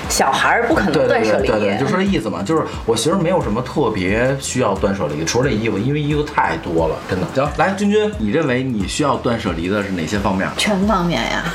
[0.09, 1.49] 小孩儿不可能断舍离。
[1.49, 7.27] 对对对，就说这意思嘛，就是我媳妇没有什么特别需要断舍离，除了这衣服，因为衣服太多了，真的。
[7.35, 10.49] 行，来，君君，你认为你需要断舍离的是哪些方面？
[10.57, 11.44] 全方面呀。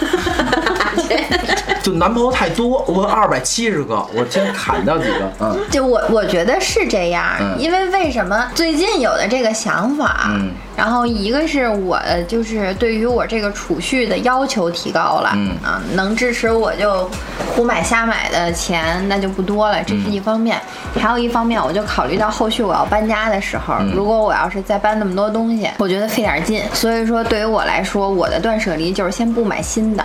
[1.83, 5.59] 就男朋友太多，我二百七十个，我先砍掉几个，嗯。
[5.69, 7.59] 就我我觉得是这样，嗯。
[7.59, 10.51] 因为为什么最近有的这个想法，嗯。
[10.75, 17.07] 然后一个是我就是对于我这个储蓄的要求提高了，嗯啊，能支持我就
[17.53, 20.59] 胡买瞎买的钱那就不多了，这是一方面，
[20.97, 30.03] 还有一方面我就考虑到后续我要搬家的时候，如果我要是再搬那么多东西，我觉得费点劲，所以说对于我来说，我的断舍离就是先不买新的。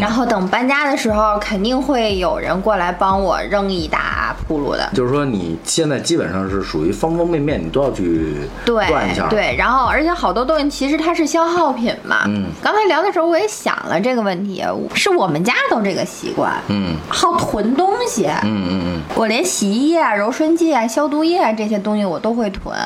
[0.00, 4.88] 然后等搬家的时候，肯定会有人过来帮我扔一大铺路的。
[4.94, 12.24] 就是说你现在基本上是属于方方面面你都要去对断一下，，对，然后而且好多东西其实它是消耗品嘛。
[12.26, 18.26] 嗯刚才聊的时候我也想了这个问题，是我们家都这个习惯，嗯好囤东西。
[18.42, 22.76] 嗯嗯我连洗衣液啊、柔顺剂啊、消毒液啊这些东西我都会囤。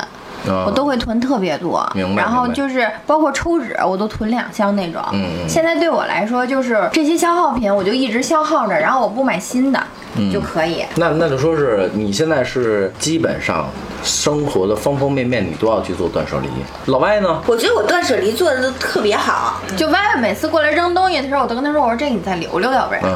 [0.47, 5.01] 我都会囤特别多，明白然后就是包括抽纸，我都囤两箱那种。
[5.49, 9.81] 现在对我来说，就是这些消耗品，我就一直消耗着，然后我不买新的、
[10.17, 10.33] 嗯。
[10.33, 10.85] 就可以。
[10.97, 13.67] 那那就说是你现在是基本上
[14.03, 16.49] 生活的方方面面你都要去做断舍离。
[16.87, 17.43] 老歪呢？
[17.47, 19.61] 我觉得我断舍离做的都特别好。
[19.77, 23.03] 就歪歪每次过来扔东西的时候，我都跟他说：“我说这你再留留，要不然。
[23.05, 23.15] 嗯，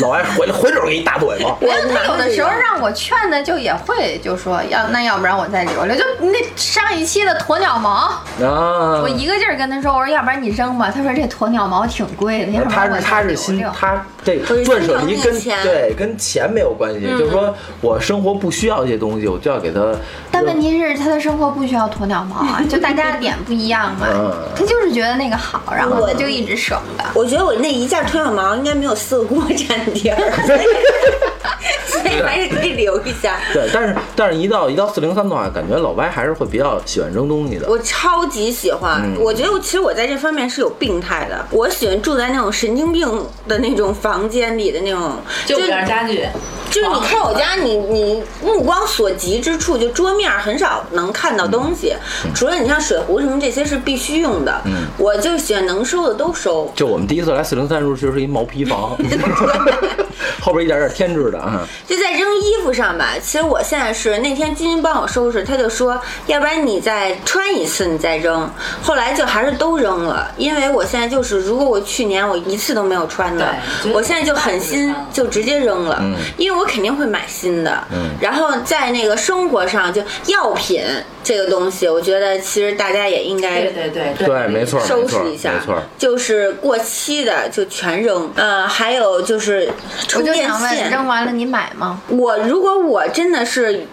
[0.00, 1.56] 老歪回来 回手给你大嘴巴。
[1.60, 5.96] 没有，他有的时候让我劝的，就也会就说要那要不然我再留留。
[5.96, 7.90] 就那上一期的鸵鸟毛，
[8.42, 10.90] 啊我，一个劲儿跟他说，我说要不然你扔吧。
[10.94, 13.64] 他说这鸵鸟毛挺贵的，要不他是然他是心。
[13.74, 19.80] 他这断舍离跟对跟钱没有关系，就是说我生活不需要这些东西，我就要给他。
[20.30, 24.32] 但问题是他的生活不需要鸵鸟毛啊， 就大家的点不一样嘛嗯。
[24.56, 27.04] 他就是觉得那个好，然后他就一直省着。
[27.14, 30.60] 我觉得我那一件鸵鸟毛应该没有四个锅占地儿，所 以
[31.86, 33.36] 所以还是可以留一下。
[33.52, 37.68] 对，但是但是一到一到四零三的话，感觉老歪还是会比较喜欢扔东西的。
[37.68, 43.08] 我超级喜欢，嗯我觉得我其实我在这方面是有病态的，我喜欢住在那种神经病
[43.48, 46.26] 的那种房间里的那种，就点家具，
[46.74, 51.94] 就是你看我家，你你目光所及之处，就桌面很少能看到东西，
[52.34, 56.68] 除了你像水壶什么这些是必须用的，嗯我就喜欢能收的都收。
[56.74, 58.96] 就我们第一次来四零三的时候，就是一毛坯房，
[60.42, 61.64] 后边一点点添置的啊。
[61.86, 68.50] 就在扔衣服上吧，其实我现在是那天君君帮我收拾，他就说，要不然你再穿一次你再扔。
[68.82, 73.54] 后来就还是都扔了，因为我现在就是，如果我去年我一次都没有穿的，
[73.92, 77.84] 我现在就狠心就直接扔了，嗯因为我肯定会买新的。
[77.92, 80.82] 嗯然后在那个生活上，就药品
[81.22, 88.30] 这个东西，我觉得其实大家也应该对对对对，没错，没收，拾一下没错。，就是过期的就全扔。
[88.36, 89.68] 呃，还有就是
[90.08, 92.00] 充电线，扔完了你买吗？
[92.08, 93.86] 我如果我真的是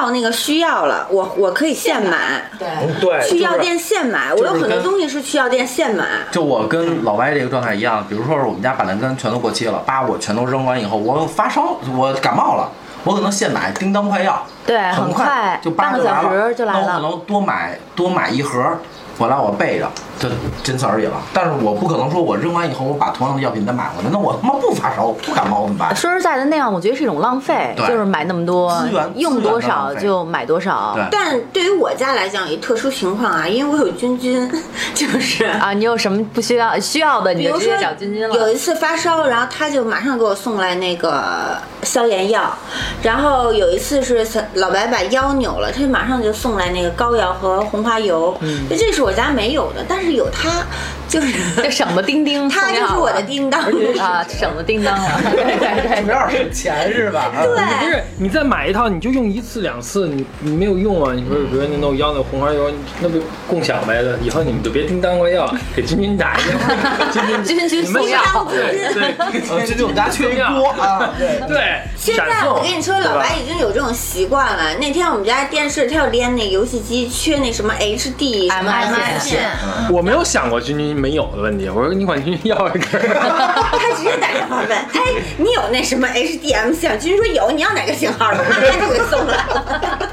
[0.00, 3.28] 到那个需要了，我我可以现买，对。
[3.28, 4.32] 去药店现买。
[4.34, 6.04] 我有很多东西是去药店现买。
[6.30, 12.68] 就我跟老歪这个状态一样，比如说是我们家板蓝根全都过期了，叭我全都扔完以后，我发烧，我感冒了，
[13.04, 18.78] 我可能现买叮当快药，对很很快就叭半个小时就来了那我可能多买多买一盒。
[19.18, 20.28] 回来我备着，就
[20.62, 21.20] 仅此而已了。
[21.32, 25.94] 但是我不可能说我扔完以后，我把同样的药品再买回来，那我他妈不发烧我不感冒怎么办？
[25.94, 30.92] 说实在的，那样我觉得是一种浪费，就是买那么多资源，用多少就买多少。
[30.94, 34.50] 对但对于我家来讲，有特殊情况啊，因为我有君君，
[34.94, 35.44] 就是。
[35.44, 38.34] 啊，你有什么不需要需要的，你比如说就直接找君君了。
[38.34, 42.52] 有一次发烧，然后他就马上给我送来那个消炎药，
[43.02, 50.64] 然后有一次是老白把腰扭了，他就马上就送来那个膏药和红花油，嗯就这是我家没有的，但是有它，
[51.08, 53.60] 就是 这省的叮叮，他就是我的叮当，
[54.00, 55.20] 啊， 省的叮当了。
[55.30, 57.30] 对对对有点省钱是吧？
[57.34, 61.12] 啊对不是你再买一套，你就用一次两次，你你没有用啊？
[61.14, 64.16] 你说比如说你弄腰那红花油，那不共享呗的？
[64.22, 69.14] 以后你们就别叮当了要，给君君打一电话，君君君君送药对对
[69.50, 71.40] 呃，这就我们家缺一锅啊，对。
[71.46, 74.74] 对，现在我跟你说，老白已经有这种习惯了。
[74.76, 78.62] 那天我们家电视他要连那游戏机，缺那什么 HD 什
[78.94, 79.50] 么 MSN 线，
[79.90, 83.08] 我没有想过君君没有的问题，我说你管君君要一根儿。
[83.78, 85.00] 他直接打电话问，哎，
[85.36, 86.98] 你有那什么 HDM 线？
[86.98, 88.44] 君君说有，你要哪个型号的？
[88.44, 90.06] 马上就给送来了。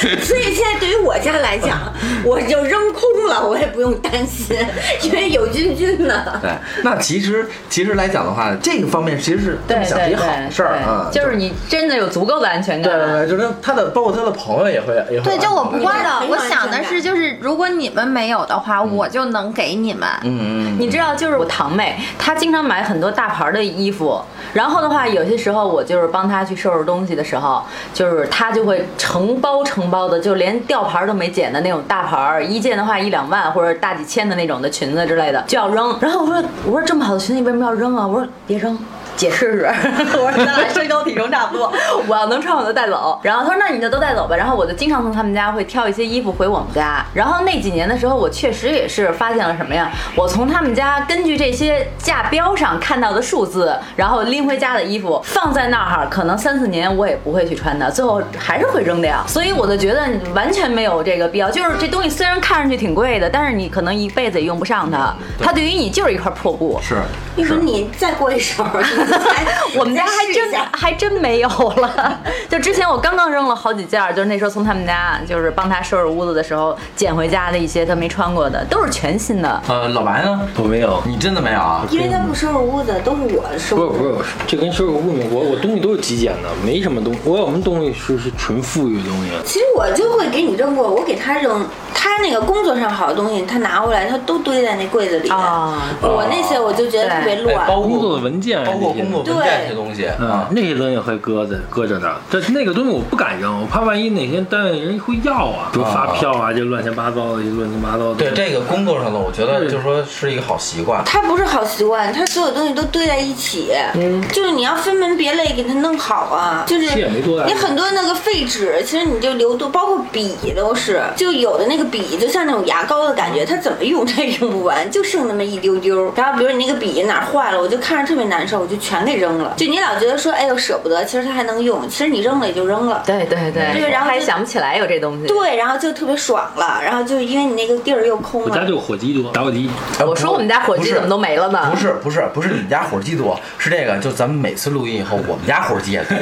[0.24, 1.78] 所以现在对于我家来讲，
[2.24, 4.56] 我就扔空了，我也不用担心，
[5.02, 6.38] 因为有君菌菌呢。
[6.40, 6.50] 对，
[6.82, 11.08] 那其实其实来讲的话，这个方面其实是这么想是一好事儿啊。
[11.12, 12.92] 就是你真的有足够的安全感。
[12.92, 15.24] 对对对，就是他的，包括他的朋友也会也会。
[15.24, 20.08] 对，就我不光的，我想的是，就是如果你们没有的话，我就能给你们。
[20.22, 24.20] 嗯嗯，你知道，就是我堂妹，她经常买很多大牌的衣服，
[24.54, 35.98] 然后的话，有些时候我就是帮她去收拾东西的时候，就是她就会承包包的，就连吊牌都没剪的那种大牌儿，一件的话一两万或者大几千的那种的裙子之类的就要扔。
[36.00, 38.06] 然后我说，我说这么好的裙子你为什么要扔啊？
[38.06, 38.78] 我说别扔。
[39.20, 39.66] 姐试试，
[40.16, 41.70] 我说咱俩身高体重差不多，
[42.08, 43.20] 我要能穿我就带走。
[43.22, 44.34] 然后他说那你就都带走吧。
[44.34, 47.04] 然后我就经常从他们家会挑一些衣服回我们家。
[47.12, 49.90] 然后那几年的时候，我确实也是发现了什么呀？
[50.16, 59.22] 我从他们家根据这些价标上看到的数字，然后拎回家的衣服放在那儿，可能三四年我也不会去穿的，最后还是会扔掉。
[59.26, 61.50] 所以我就觉得完全没有这个必要。
[61.50, 66.80] 就是这东西虽然看上去挺贵的，但是你可能一辈子也用不上它，它对于你就是一块破布。
[66.82, 66.96] 是
[67.36, 68.64] 你说你再过一手，
[69.78, 72.20] 我们家还真还真没有了。
[72.48, 79.62] 就之前我刚刚扔了好几件儿，就是那时候从他们家就是帮他收拾屋子的时候捡回家的一些他没穿过的，都是全新的。
[79.68, 80.40] 呃，老白呢？
[80.56, 81.02] 我没有。
[81.06, 81.86] 你真的没有啊？
[81.90, 83.76] 因为他不收拾屋子，都是我收拾。
[83.76, 89.30] 不是不是，这跟收拾屋没有我我东西都是极简的，没什么东，我有什么东西是是纯富裕的东西。
[89.44, 95.28] 其实我就会给你扔过，我给他扔，他那个工作上好的东西，他拿回来，他都堆在那柜子里。
[95.28, 97.66] 啊我那些我就觉得特别哎乱。
[97.68, 100.48] 包括工作的文件包括工作文件这些东西嗯啊，。
[100.50, 108.14] 那些东西会搁在搁着的，这那个东西我不敢扔，我怕万一哪天单位人会要啊，比如发票啊，这乱七八糟的，就乱七八糟的。
[108.14, 111.02] 对这个工作上的，我觉得就是说是一个好习惯。
[111.04, 116.64] 他不是好习惯，他所有东西都堆在一起，嗯就是你要分门别类给他弄好啊。
[116.66, 126.12] 就是其实也没多大你很多那个废纸，其实你就留多，包括笔都是，就有的那个笔就像那种牙膏的感觉，它怎么用它也用不完，就剩那么一丢丢。
[126.14, 129.54] 然后比如你那个笔哪儿坏了，我就看着特别难受，我就全给扔了。
[129.56, 133.02] 就你老觉得说，哎呦舍不得，其实它还能用，其实你扔了也就扔了。
[133.06, 135.26] 对对对，对然后还想不起来有这东西。
[135.26, 138.48] 对，然后就特别爽了，然后就因为你那个地儿又空了。
[138.50, 139.68] 我家就火机多，打火机。
[139.98, 141.70] 呃我说我们家火不是鸡怎么都没了呢？
[141.72, 146.16] 不是不是不是你们家火机多，是这个，就咱们每次录音以后，我们家火机也多，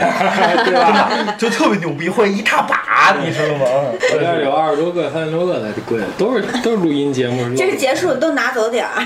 [0.64, 1.10] 对吧？
[1.38, 3.66] 就特别牛逼，会一大把，你知道吗？
[4.12, 7.48] 我家有二十多个、三十多个的，贵，都是都是录音节目。
[7.56, 9.04] 这是结束都拿走点儿。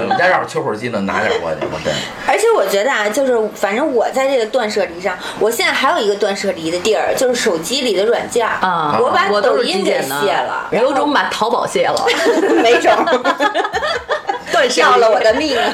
[0.00, 1.92] 我们家要是缺火鸡呢，拿点过去，我真。
[2.26, 12.06] 而且我觉得啊，就是反正我在这个断舍离上，我现在还有一个断舍离的地儿，就是手机里的软件儿啊，我把抖音给卸了，有种把淘宝卸了，
[12.62, 12.92] 没种。
[14.52, 15.64] 断舍离要了我的命啊！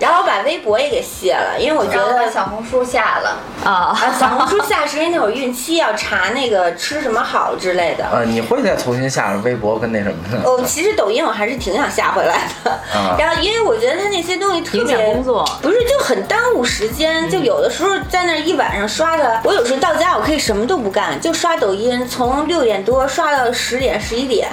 [0.00, 3.36] 然后把微博也给卸了，因为我觉得小红书下了，
[3.68, 8.06] 啊啊，小红书下是因为那会儿孕期要查那个吃什么好之类的。
[8.10, 10.38] 呃，你会再重新下微博跟那什么的？
[10.48, 12.70] 哦，其实抖音我还是挺想下回来的。
[12.70, 24.48] 啊然后因为我觉得它那些东西特影响别工作不是就很耽误时间，就有的时候在那一晚上刷的，我有时候到家我可以什么都不干，就刷抖音，从六点多刷到十点十一点，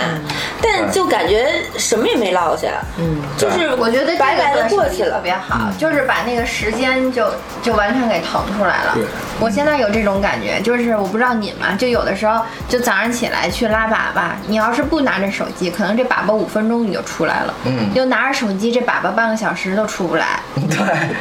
[0.62, 5.16] 但就感觉什么也没落下，嗯，就是我觉得白白的过去了。
[5.16, 7.32] 特别好，就是把那个时间就
[7.64, 8.98] 就完全给腾出来了。
[9.40, 20.40] 我现在有这种感觉，就是我不知道你们，就有的时候就早上起来去拉粑粑，你要是不拿着手机，可能这粑粑五分钟你就出来了，嗯就拿着手机这粑粑半个小时都出不来。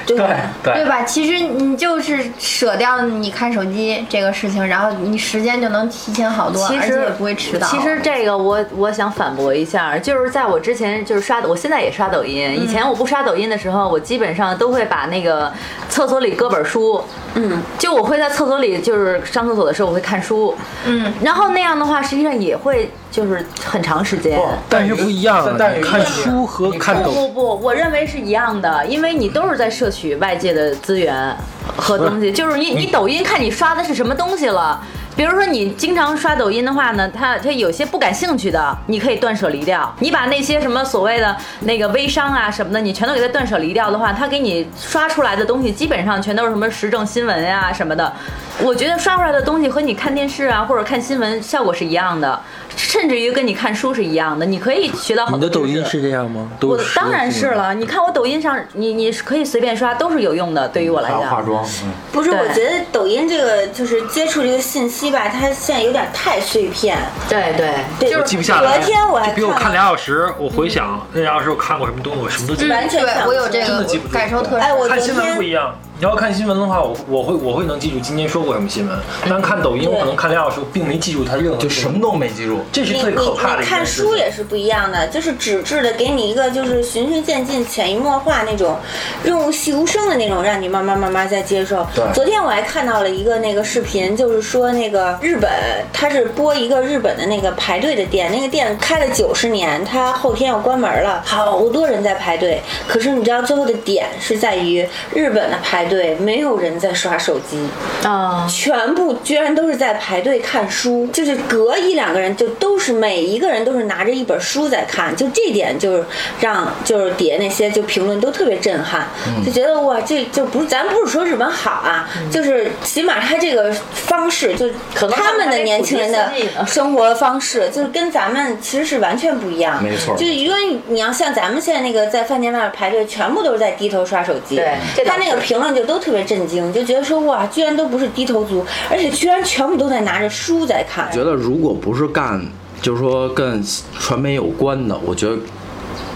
[0.07, 0.17] 对对
[0.63, 1.03] 对吧？
[1.03, 7.67] 其实你就是舍掉你看手机这个事情，然后你时间就能提前好多，其实而且也不会迟到。
[7.69, 12.59] 其实这个我我想反驳一下，就是在我之前就是刷，我现在也刷抖音。
[12.61, 15.53] 以前我不刷抖音的时候，我基本上都会把那个
[15.89, 17.03] 厕所里搁本书，
[17.35, 20.55] 嗯，就我会在厕所里就是上厕所的时候我会看书，
[20.87, 24.41] 嗯，然后那样的话实际上也会就是很长时间。
[24.69, 31.37] 但是不一样但是看书和看抖不不不，我认为是一样的，因为你都是在摄取外界的资源
[31.77, 34.81] 和东西，就是你你抖音看你刷的是什么东西了。
[35.17, 39.95] 比如说你经常刷抖音的话呢，它它有些不感兴趣的，你可以断舍离掉。
[40.01, 48.13] 你把那些什么所谓的那个微商啊什么的，你全都给它断舍离掉的话，它给你刷出来的东西基本上全都是什么时政新闻呀、什么的。
[48.61, 52.41] 我觉得刷出来的东西和你看电视啊或者看新闻效果是一样的，
[52.77, 54.47] 甚至于跟你看书是一样的。
[54.47, 55.39] 你可以学到很多。
[55.39, 56.49] 你的抖音是这样吗？
[56.63, 61.47] 我当然是了，你看我抖音上，你你可以随便刷，都是有用的，对于我来讲化讲。
[61.47, 66.99] 妆，嗯，不是，我觉得抖音这个就是接触这个信息吧，它现在有点太碎片。
[67.29, 68.79] 对对，对，就是记不下来。
[68.79, 78.99] 昨天我还就比我看了俩小时，我回想那俩小时我看过什么东西，我什么都记不完全想不我有这个感受特哎，我昨看新闻天不一样，你要看新闻的话，我我会我会能记住今天说过什么新闻，
[79.31, 81.57] 但看抖音我可能看两小时，我并没记住它任何。
[81.57, 82.59] 就什么都没记住。
[82.73, 88.77] 这是你最可怕的看书也是不一样的，就是纸质的，给你一个就是循序渐进、潜移默化那种，
[89.23, 92.05] 润物细无声的那种，让你慢慢慢慢在接受对。
[92.13, 95.49] 昨天我还看到了一个那个视频，就是说那个日本，
[95.93, 102.61] 它是播一个日本的那个排队的店，那个店开了九十年，它后天要关门了，好多人在排队。
[102.89, 104.85] 可是你知道最后的点是在于
[105.15, 107.69] 日本的排队没有人在刷手机，
[108.07, 116.05] 啊，全部居然都是在排队看书，就是隔一两个人就都是每一个人都是拿着一本书在看，就这点就是
[116.41, 119.07] 让就是底下那些就评论都特别震撼，
[119.45, 126.33] 就觉得哇，这就不是咱不是说日本好啊，就是起码他这个方式就可能他们的年轻人的
[126.67, 141.11] 生活方式就是跟咱们其实是完全不一样，没错就是因为你要像咱们现在那个在饭店外面排队，全部都是在低头刷手机，对他那个评论就都特别震惊，就觉得说哇，居然都不是低头族，而且居然全部都在拿着书在看。
[141.13, 142.41] 觉得如果不是干，
[142.81, 143.63] 就是说跟
[143.99, 145.37] 传媒有关的，我觉得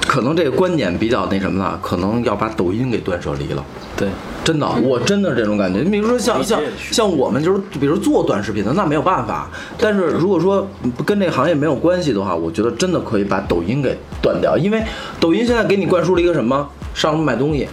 [0.07, 3.65] 可能这个观点比较那什么了，可能要把抖音给断舍离了。
[3.97, 4.09] 对，
[4.45, 5.81] 真的，我真的是这种感觉。
[5.81, 6.61] 你比如说像像
[6.93, 9.51] 像我们就是，比如做短视频的，那没有办法。
[9.77, 10.67] 但是如果说
[11.05, 14.83] 跟这个行业没有关系的话，我觉得真的可以把抖音给断掉，因为
[15.19, 16.69] 抖音现在给你灌输了一个什么？
[16.95, 17.69] 上楼买东西，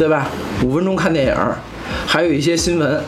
[0.00, 0.26] 对吧？
[0.64, 1.34] 五分钟看电影，
[2.06, 3.04] 还有一些新闻，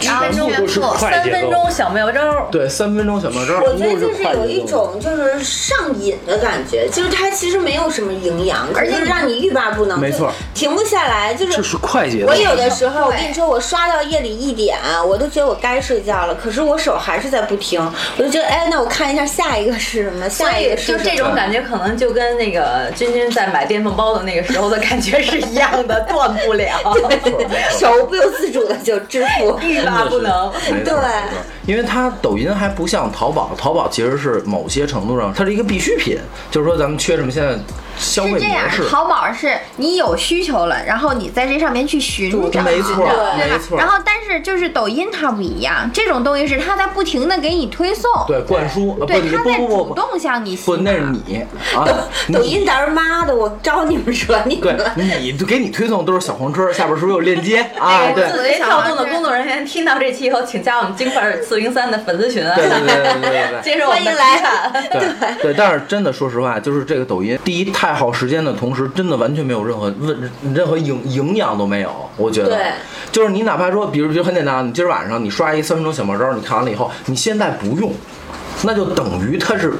[0.00, 2.48] 全部都是三快节奏分钟小妙招。
[2.50, 3.60] 对，三分钟小妙招。
[3.60, 11.34] 我觉得就是有一种就是上瘾的感觉，就是它其实没有什么营养，而且就是让你欲罢不能，没错，停不下来。
[11.34, 12.28] 就是这是快节奏。
[12.28, 17.80] 我有的时候，我跟你说，我刷到夜里一点，我都觉得我该睡觉了，可是我手还是在不停，
[18.16, 21.00] 我就觉得，哎，那我看一下下一个是什么，下一个是什么。
[21.04, 26.78] 这种感觉，可能就跟那个君君在买电饭煲的那个时候的感觉是一样的，断不了，
[27.78, 29.58] 手不由自主的就支付。
[29.86, 30.52] 欲罢不能。
[30.84, 30.94] 对
[31.66, 36.18] 因为它抖音还不像淘宝，淘宝其实是某些程度上它是一个必需品，
[36.50, 37.58] 就是说咱们缺什么现在
[37.96, 38.64] 消费是这样。
[38.88, 43.34] 淘宝是你有需求了，然后你在这上面去寻找，没错对吧？
[43.36, 51.00] 没错然后但是就是抖音它不一样，这种东西是它在不停的给你推送，对灌输，对，它在主动向你洗不，那是。
[51.26, 51.44] 你
[51.74, 51.86] 啊，
[52.32, 54.92] 抖音到时候妈的，我招你们惹 你对们了。
[54.96, 58.02] 你给你推送都是小黄车，下边是不是有链接 啊？
[58.06, 62.54] 哎对字节跳动的工作人员听到这期以后，请加我们京范儿四零三的粉丝群啊！
[62.56, 63.62] 对对对对对对对。
[63.62, 64.88] 接受我们的欢迎来。
[64.90, 71.90] 对对，但是真的说实话，就是这个抖音，第一太耗时间的同时，真的完全没有任何问任何营营养都没有。
[72.16, 72.72] 我觉得对，
[73.12, 77.92] 就是你哪怕说，比如比如很简单，你今儿晚上你刷一三分钟小妙招，你看完了以后，你现在不用，
[78.62, 79.74] 那就等于它是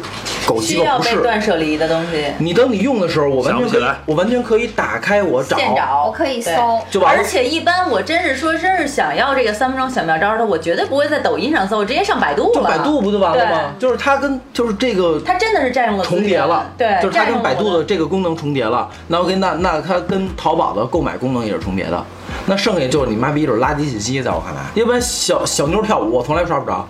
[0.47, 1.17] 狗鸡巴不是。
[1.17, 2.27] 被断舍离的东西。
[2.39, 6.53] 你等你用的时候，我完全起来，我完全可以打开我找，现找，我可以搜
[6.91, 12.55] 就完了而且一般我真是说真是想要这个三分钟小妙招的，我绝对不会在抖音上搜，我直接上百度了。
[12.55, 13.75] 就百度不就完了吗？
[13.79, 18.89] 就是它跟就是这个它真的是占用了重叠了，对，就是它跟百度的这个功能重叠了。
[19.09, 22.05] 那我跟那那它跟淘宝的购买功能也是重叠的。
[22.47, 26.87] 那剩下就是你妈逼就是垃圾信息，在我看来，要不然小小妞跳舞我从来刷不着，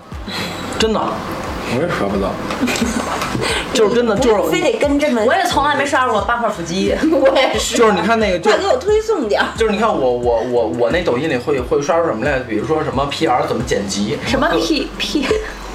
[0.77, 0.99] 真的
[1.75, 2.31] 我也刷不到。
[3.73, 6.95] 就是真的就是非得跟这么，我也从来没刷过八块腹肌。
[7.11, 7.77] 我也是。
[7.77, 9.47] 就是你看那个就快给我推送点儿。
[9.57, 12.39] 就是你看我我我我那抖音里会会刷出什么来？
[12.39, 15.27] 比如说什么 PR 怎么剪辑，什么 P P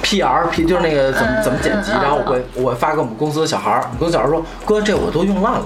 [0.03, 5.65] PR P 就是那个怎么嗯怎么剪辑，然后我会我会发给我们公司的小孩儿，我们公司小孩儿说哥这我都用烂了，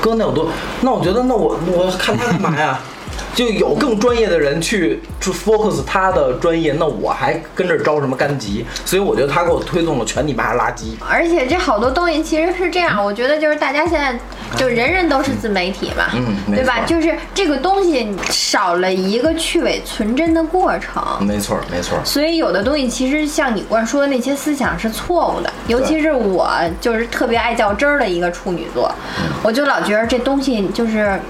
[0.00, 0.48] 哥那我都，
[0.80, 2.80] 那我觉得那我我看他干嘛呀？
[3.34, 8.64] 就有更专业的人去去 focus 他的专业，那我还跟这儿着什么干急？
[8.84, 10.94] 所以我觉得他给我推送了全你妈垃圾。
[11.08, 14.18] 而且这好多东西其实是这样，我觉得就是大家现在
[14.56, 16.80] 就人人都是自媒体嘛，嗯对吧？
[16.86, 21.02] 就是这个东西少了一个去伪存真的过程。
[21.20, 26.50] 没错没错，所以有的东西其实像你灌输的那些思想是错误的，尤其是我
[26.80, 28.90] 就是特别爱较真儿的一个处女座，
[29.42, 31.20] 我就老觉得这东西就是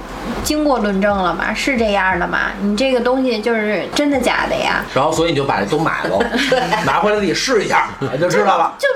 [0.45, 2.51] 经过论证了吗，是这样的吗？
[2.61, 4.85] 你这个东西就是真的假的呀？
[4.95, 6.19] 然后所以你就把这都买了，
[6.87, 8.75] 拿回来自己试一下，你就知道了。
[8.79, 8.89] 就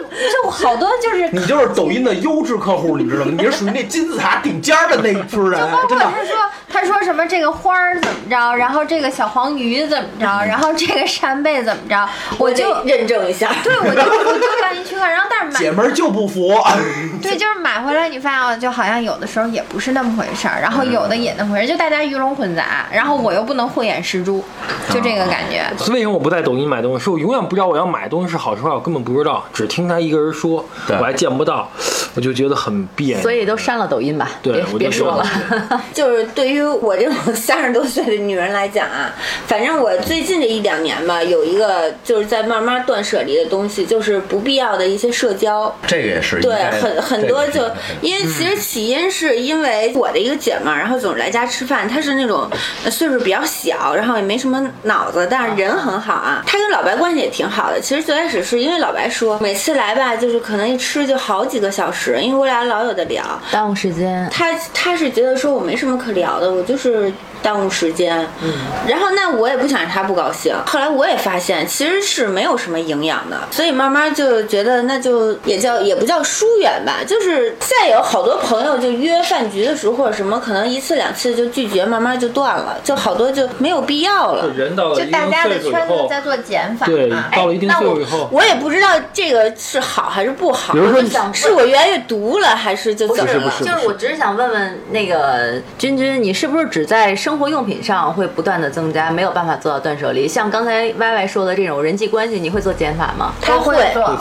[0.43, 3.33] 就好多就是你就是抖音的优质客户，你知道吗？
[3.37, 6.05] 你是属于那金字塔顶尖儿的那一批人，包括真的。
[6.05, 6.37] 他说
[6.73, 12.09] 他说什么这个花儿怎么着，然后这个小黄鱼怎么着，然后这个扇贝怎么着，
[12.39, 13.53] 我就得认证一下。
[13.63, 16.55] 对我就我就赶紧去看，然后但是买姐们儿就不服，
[17.23, 24.45] 对，就是买回来你发现哦，就好像有的时候也不是那么回事儿，然后有的也那么回事，就大家鱼龙混杂，然后我又不能慧眼识珠，
[24.91, 25.65] 就这个感觉。
[25.77, 27.05] 所以为什么我不在抖音买东西？
[27.05, 31.69] 是我永远不知道我要买东西是好是坏，我根本不知道，只听他一个人说，我还见不到。
[32.15, 33.23] 我就觉得很别扭。
[33.23, 35.27] 所以都删了抖音吧，对别我别说了。
[35.93, 39.13] 就是对于我这种三十多岁的女人来讲啊，
[39.47, 45.75] 反正我最近这一两年吧，有一个就是在慢慢断舍离的东西，就是不必要的一些社交。
[45.87, 47.63] 这个也是对，很很多就
[48.01, 52.49] 因为其实起因是因为我的一个姐们儿，然后总是来家吃饭，她是那种
[52.85, 56.43] 呃岁数比较小，然后也没什么脑子，但是人很好啊。
[56.47, 57.81] 她跟老白关系也挺好的。
[57.81, 63.25] 其实最开始是因为老白说，每次来吧，就是可能一吃就好几个小时，因为我俩老有的聊。
[63.51, 64.29] 耽误时间。
[64.31, 67.13] 他他是觉得说我没什么可聊的，我就是
[67.43, 68.27] 耽误时间。
[68.43, 68.53] 嗯，
[68.87, 70.55] 然后那我也不想让他不高兴。
[70.67, 84.49] 后来我也发现其实是没有什么营养的，所以慢慢就觉得那就也叫也不叫疏远吧，就是再有好多朋友就约饭局的时候或者什么，可能一次两次就拒绝，慢慢就断了，就好多就没有必要了。
[84.57, 93.53] 人到了就大家的圈子，在做减法对，到了一定那我岁数以后，我也不知道这个是好还是不好，比如说是我越来越毒了，还是就怎么了？
[93.61, 100.29] 就是我只是想问问那个君君，你是不是只在生活用品上会不断的增加，没有办法做到断舍离？
[100.29, 103.33] 像刚才 Y Y 说的这种人际关系，你会做减法吗？
[103.41, 103.77] 他会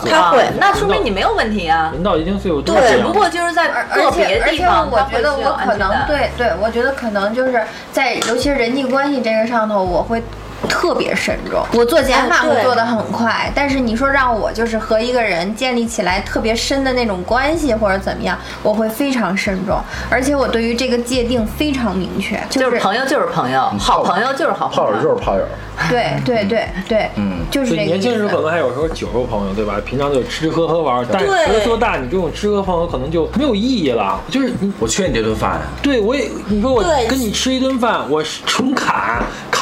[0.08, 1.90] 他会啊，那说明你没有问题啊。
[1.92, 6.30] 人到一定岁数对只不过就是在个别且而且地方，我觉得我可能对。
[6.36, 10.22] 对对，我觉得可能就是在尤其是人际关系这个上头，我会。
[10.68, 19.78] 特别慎重，我做减法会做的很快，但是你说让我就是和一个人建立起来特别深的那种关系或者怎么样，我会非常慎重，
[20.10, 25.44] 而且我对于这个界定非常明确，就是朋友就是朋友，好朋友就是好朋友，炮友就是炮友，
[25.88, 27.40] 对对对对，嗯。
[27.50, 29.74] 就是这个年轻时候可能还有时候酒肉朋友，对吧？
[29.84, 31.44] 平常就吃吃喝喝玩儿，但是对。
[31.44, 34.18] 随着做大，你这种吃喝朋友可能就没有意义了。
[34.30, 35.60] 就是我缺你这顿饭。
[35.82, 38.74] 对我也，你说我跟你吃一顿饭，我是纯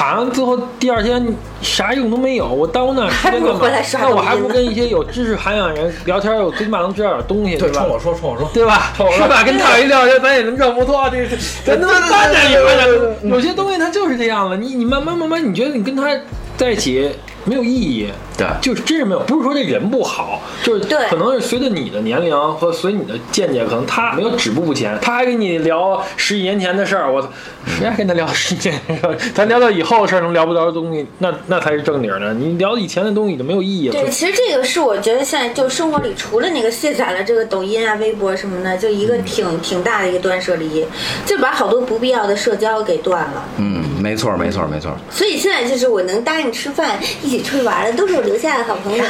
[0.01, 1.23] 砍，砍完最后第二天
[1.61, 3.61] 啥用都没有，我耽误那时间干嘛
[3.93, 7.89] 那我还不如跟一些有知识涵养人聊天，我最起码能知道点东西，对，吧冲？
[7.91, 8.93] 我说，冲我说，对吧？
[8.97, 9.43] 是吧？
[9.45, 11.07] 跟他一聊天，咱也能赚不错。
[11.11, 11.37] 这是
[11.67, 12.89] 咱他妈发展也发展。
[13.25, 16.09] 有些东西它就是这样了，你你慢慢慢慢，你觉得你跟他
[16.57, 17.11] 在一起
[17.45, 18.09] 没有意义，
[18.41, 19.21] 对就是真是没有。
[19.21, 27.29] 不是说这人不好，就是对可能是随着你的年龄和随你的见解，可能他没有止步不前，他还跟你聊十几年前的事儿，我操，
[27.67, 29.31] 谁还跟他聊十几年前的事？
[29.35, 32.33] 咱聊到以后的事儿，能聊不聊的东西，那那才是正经的。
[32.35, 33.93] 你聊以前的东西已经没有意义了。
[33.93, 40.85] 对，其实这个是我觉得现在就生活里除了那个卸载了这个抖音啊、微博什么的，就一个挺挺大的一个断舍离，
[41.27, 43.45] 就把好多不必要的社交给断了。
[43.59, 44.97] 嗯，没错，没错，没错。
[45.11, 49.05] 所以现在就是我能答应吃饭、一起出去玩的，都是我留下的好朋友。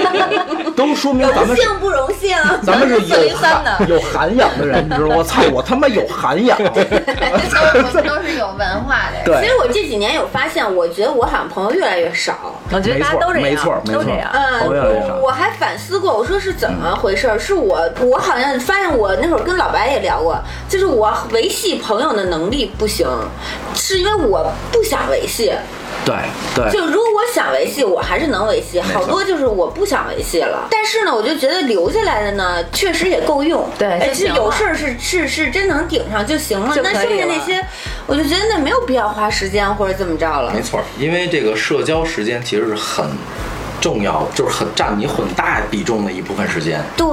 [0.74, 2.34] 都说明咱们幸不荣幸？
[2.62, 5.16] 咱们是有403的涵有涵养的人，你知道吗？
[5.16, 6.56] 我操，我他妈有涵养。
[6.56, 12.54] 都是有文化的其实，我这几年有发现，我觉得我好像朋友越来越少。
[12.70, 14.30] 我觉得大家都这样，没错没错都这样。
[14.32, 17.38] 嗯，我还反思过，我说是怎么回事儿？
[17.38, 20.38] 是我我好像发现我那会儿跟老白也聊过，
[20.68, 23.06] 就是我维系朋友的能力不行，
[23.74, 25.52] 是因为我不想维系。
[26.06, 26.14] 对
[26.54, 28.80] 对，就如果我想维系，我还是能维系。
[28.80, 33.68] 好多就是我不想维系了，但是呢，我就觉得留下来的呢，确实也够用。
[33.76, 36.72] 对哎，就是行了有事儿是是是真能顶上就行了。
[36.76, 37.60] 那剩下那些，
[38.06, 40.52] 我就觉得那没有必要花时间或者怎么着了。
[40.54, 43.04] 没错，因为这个社交时间其实是很
[43.80, 46.80] 重要，就是很占你很大比重的一部分时间。
[46.96, 47.06] 对，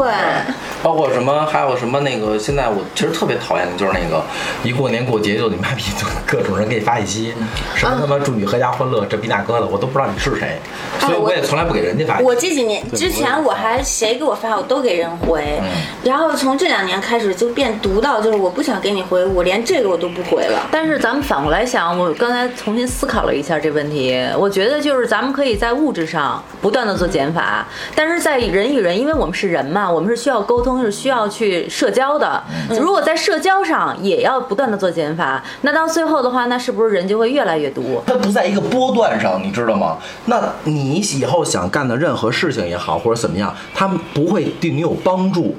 [0.82, 4.24] 包括什么，还有什么那个，现在我其实特别讨厌的就是那个，
[4.64, 7.34] 一过年过节就你妈逼就各种人给你发信息，
[7.76, 10.59] 什么他妈祝你阖家欢乐，这逼那哥的，我都不知道你是谁，
[10.99, 12.28] 所以我我也从来不给人家发信息。
[12.28, 15.59] 我这几年之前我还谁给我发我都给人回，
[16.03, 20.68] 然后从这两年开始就变毒到，就是我不想给你回，我连这个我都不回了。
[20.72, 32.41] 但是咱们反过来想，我刚才重新思考了一下这问题，我觉得就是咱们可以在物质上不断的做减法，但是在人与人，因为我们是人嘛，我们是需要沟通，是需要去社交的。
[32.80, 38.01] 如果在社交上也要不断的做减法，那到最后的话，那是不是人就会越来越多？
[38.07, 39.97] 它不在一个波段上，你知道吗？
[40.28, 45.57] 那你以后想干的任何事情也好，或者怎么样，它不会对你有帮助。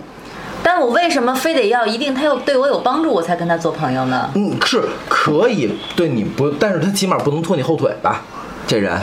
[0.63, 4.31] 但我为什么非得要一定他又对我有帮助，我才跟他做朋友呢？
[4.35, 8.23] 嗯，是可以对你不，但是他起码不能拖你后腿吧？
[8.67, 8.99] 这人，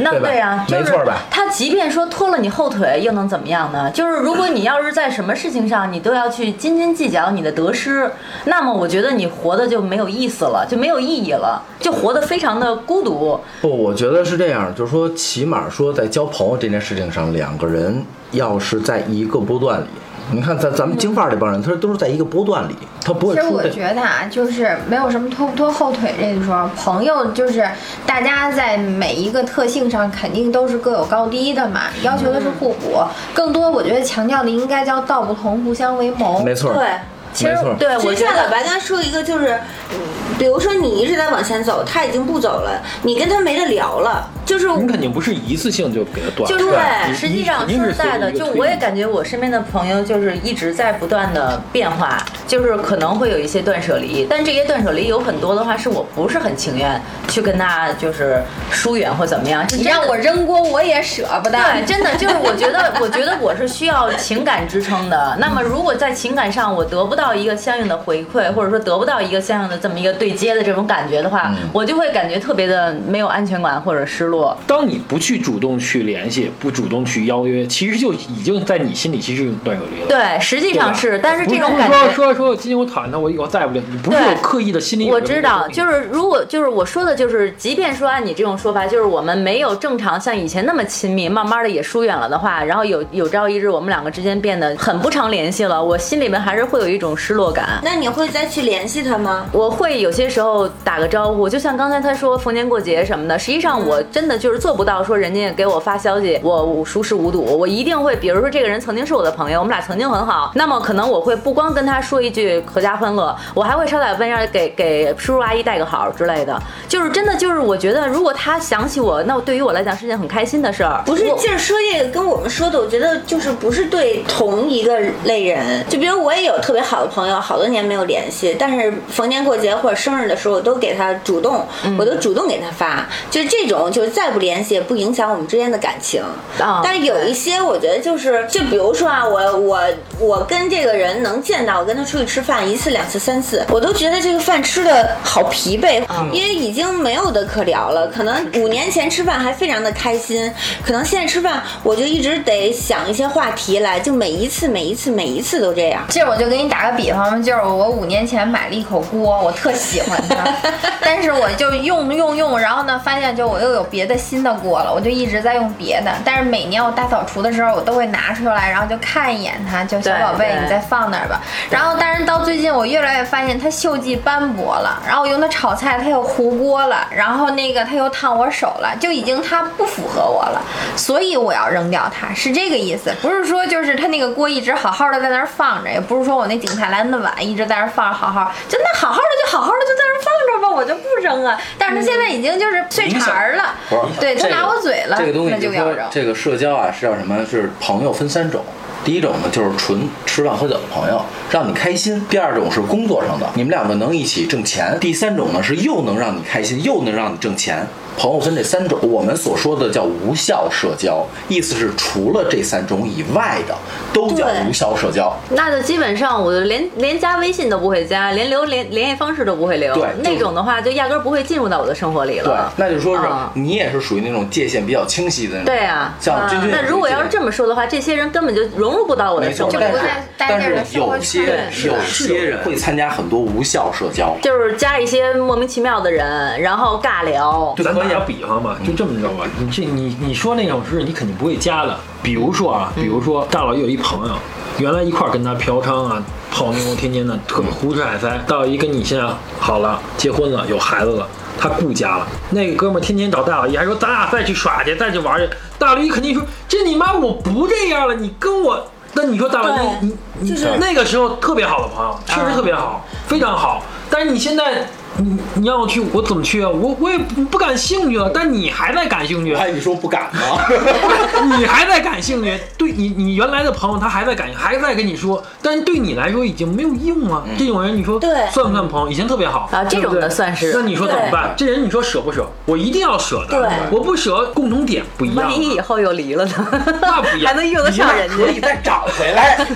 [0.00, 3.90] 那对呀、就是没错吧他即便说拖了你后腿，又能怎么样呢？
[3.90, 8.10] 就是如果你要是在什么事情上你都要去斤斤计较你的得失，
[8.44, 13.38] 那么我觉得你活的就没有意思了，就没有意义了，就活得非常的孤独。
[13.60, 19.86] 不，我觉得是这样，就是说，起码说在交朋友这件事情上，两个人要是在一个波段里，
[20.30, 23.62] 你看咱咱们京范儿这帮人，他都是在一个波段里，他不会其实我。
[23.68, 27.66] 觉得啊，就是没有什么拖不拖后腿这一说，朋友就是
[28.06, 32.98] 大家在每一个特性上肯定都是各有高低的嘛，要求的是互补。
[33.32, 36.42] 更多我觉得强调的应该叫道不同不相为谋。
[36.42, 36.88] 没错，对。
[37.30, 39.58] 其实对我觉其实像老得白刚才说一个，就是，
[39.92, 40.00] 嗯
[40.38, 46.74] 比如说你一直在往前走，他已经不走了，你跟他没得聊了，就是你肯定不是一次性就给他断了，就是
[47.06, 59.66] 你实际上说实在的，就我也感觉我身边的朋友就是一直在不断的变化，就是可能会有一些断舍离，但这些断舍离有很多的话是我不是很情愿去跟他就是疏远或怎么样。
[59.76, 61.58] 你让我扔锅，我也舍不得。
[61.58, 65.36] 对，真的就是我觉得，我觉得我是需要情感支撑的。
[65.38, 74.37] 那么如果在情感上我得不到一个相应的回馈，或者说得不到一个相应的这么一个对接的这种感觉的话，我就会感觉特别的没有安全感或者失落。
[74.66, 80.08] 当你不去主动去联系，不主动去邀约，其实就已经在你心里其实是断舍离了。
[80.08, 82.12] 对，实际上是，但是这种感觉。
[82.12, 97.80] 说说今天我讨厌他，我以后再也不联，你不是对有刻意的心理我知道，就是如果就是我说的，就是即便说按你这种说法，就是我们没有正常像以前那么亲密，慢慢的也疏远了的话，然后有有朝一日我们两个之间变得很不常联系了，我心里面还是会有一种失落感。
[97.82, 99.46] 那你会再去联系他吗？
[99.52, 121.02] 我会有些时候打个招呼，就像刚才他说逢年过节什么的，实际上我真的就是做不到说人家给我发消息，我我熟视无睹，我一定会，比如说这个人曾经是我的朋友，我们俩曾经很好，那么可能我会不光跟他说一句阖家欢乐，我还会捎带问一下给给叔叔阿姨带个好之类的，就是真的就是我觉得如果他想起我，那对于我来讲是件很开心的事儿。
[121.06, 125.84] 不是，我劲儿说这个跟我们说的，我觉得就是不是对同一个类人。
[125.88, 133.06] 就比如我也有特别好的朋友，好多年没有联系，但是逢年过节或者生日的时候，我都给他主动，嗯我都主动给他发。
[133.30, 136.20] 就是这种，就是再不联系也不影响我们之间的感情。
[136.60, 139.80] 啊但是有一些，我觉得就是，就比如说啊，我我
[140.18, 146.02] 我跟这个人能见到，我跟他出去吃饭一次、两次、三次，我都觉得这个饭吃的好疲惫，
[146.32, 148.08] 因为已经没有的可聊了。
[148.08, 150.52] 可能五年前吃饭还非常的开心，
[150.84, 156.04] 可能现在吃饭我就一直得想一些话题来，就每一次、每一次、每一次都这样。
[156.08, 160.44] 这我就给你打个比方吧，就是我五年前买了一口锅，我特喜欢它，
[161.00, 166.12] 但是我就用用用，然后呢，发现就我又有别的新的锅了，我就一直在用别的。
[166.24, 171.40] 但是每年我大扫除的时候，我都会拿出来，然后就看一眼它，就小宝贝，你再放那儿吧。
[171.70, 180.60] 然后，但是到最近我越来越发现它锈迹斑驳了，然后我用它炒菜，它又糊锅了，然后那个它又烫我手了，就已经它不符合我了，
[180.96, 191.60] 所以我要扔掉它，是这个意思，不是说就是它那个锅一直好好的在那儿放着，也不是说我那景泰蓝的碗一直在那儿放着好好，就那好好的就好好的就在那儿放着吧，我就不扔啊。
[191.78, 193.74] 但是他现在已经就是碎茬儿了，
[194.18, 196.08] 对，它这个拿我嘴了，这个东西那就要扔。
[196.10, 197.44] 这个社交啊是叫什么？
[197.46, 198.64] 是朋友分三种。
[199.04, 201.20] 第一种呢，就是纯吃饭喝酒的朋友，
[201.50, 207.86] 让你开心；第二种是工作上的，你们两个能一起挣钱；第三种呢是又能让你开心，又能让你挣钱。
[208.20, 213.74] 朋友分这三种，我们所说的叫无效社交，意思是除了这三种以外的
[214.12, 215.32] 都叫无效社交。
[215.50, 219.94] 那就基本上我就连连加微信都不会加，连留联联系方式都不会留。
[219.94, 225.66] 对那种的话就压根儿不会进入到我的生活里了对。，那就说是啊你也是属于那种界限比较清晰的那种。
[225.66, 237.74] 对啊，像君君也那如果要是这么说的话，这些人根本就融入不到我的，生活里但是就不在待但是有些圈里有些人会参加很多无效社交，就是加一些莫名其妙的人，然后尬聊。
[237.84, 241.94] 咱打个比方吧，就这么着吧，你这你你说那种是你肯定不会加的。
[242.22, 244.34] 比如说啊，比如说大佬有一朋友，
[244.78, 249.24] 原来一块儿跟他嫖娼啊、泡妞，天天的特别胡吃海塞，到一跟你现在
[249.60, 251.28] 好了，结婚了，有孩子了。
[251.60, 255.48] 他顾家了，那个哥们儿天天找大老爷，还说咱俩再去耍去，再去玩去。
[255.78, 263.82] 大老姨肯定说：“这你妈我不这样了，你跟我。”那你说大老爷，你你就是那个时候特别好的朋友，确实特别好，非常好。
[264.10, 264.86] 但是你现在，
[265.18, 266.68] 你你让我去，我怎么去啊？
[266.68, 268.30] 我我也不不感兴趣了。
[268.32, 270.64] 但你还在感兴趣，哎，你说不敢吗？
[271.58, 277.44] 你还在感兴趣，对你你原来的朋友他还在感，还在跟你说，但是对你来说已经没有用了。
[277.58, 279.10] 这种人你说对算不算朋友？
[279.10, 281.54] 以前特别好啊这种的算是那你说怎么办？
[281.56, 282.48] 这人你说舍不舍？
[282.66, 283.58] 我一定要舍的。
[283.58, 285.60] 对我不舍，共同点不一样万。
[285.60, 286.68] 一以后又离了呢？
[287.02, 288.36] 那不一样还能用得上人家。
[288.36, 289.72] 可以再找回来， 说是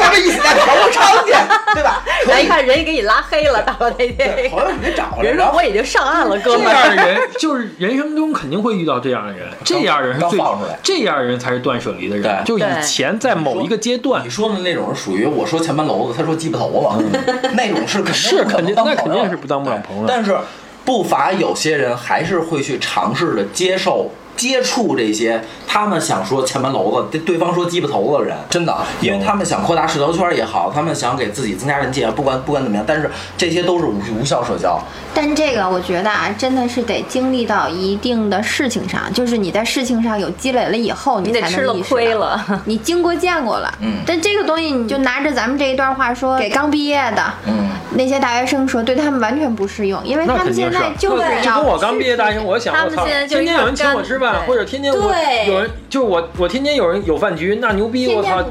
[0.00, 1.32] 咱们一起在嫖过娼去，
[1.74, 2.02] 对吧？
[2.26, 4.50] 来一看，人家给你拉黑了，大老那天。
[4.76, 6.72] 你得找回来，人然后说我已经上岸了，哥们儿。
[6.72, 12.22] 样的人就是人生中肯定会遇到这样的人，这样人是最刚放出来这样人才是断舍离的人。
[12.22, 17.18] 对就以前在某一个阶段你，说的那种是属于我说前门楼子，他说鸡巴头子，
[17.54, 20.36] 那种是肯定是肯定那肯定是不当不了朋友但是
[20.84, 34.80] 不乏有些人还是会去尝试着接受接触这些他们想说前门楼子，对对方说鸡巴头子的人，真的，因为他们想扩大社交圈也好，他们想给自己增加人气，不管不管怎么样，但是这些都是无无效社交。
[35.12, 42.44] 但这个我觉得啊，真的是得经历到一定的事情上，就是你在事情上有积累了以后，你得吃了亏了。
[42.64, 58.42] 你经过见过了，嗯但这个东西你就拿着咱们这一段话说给刚毕业的，嗯，那些大学生说，对他们完全不适用，因为他们现在就是要就跟我刚毕业大学生，我想他们我操，现在就天天有人请我吃饭，或者天天我对有人就我我天天有人有饭局，那牛逼，我操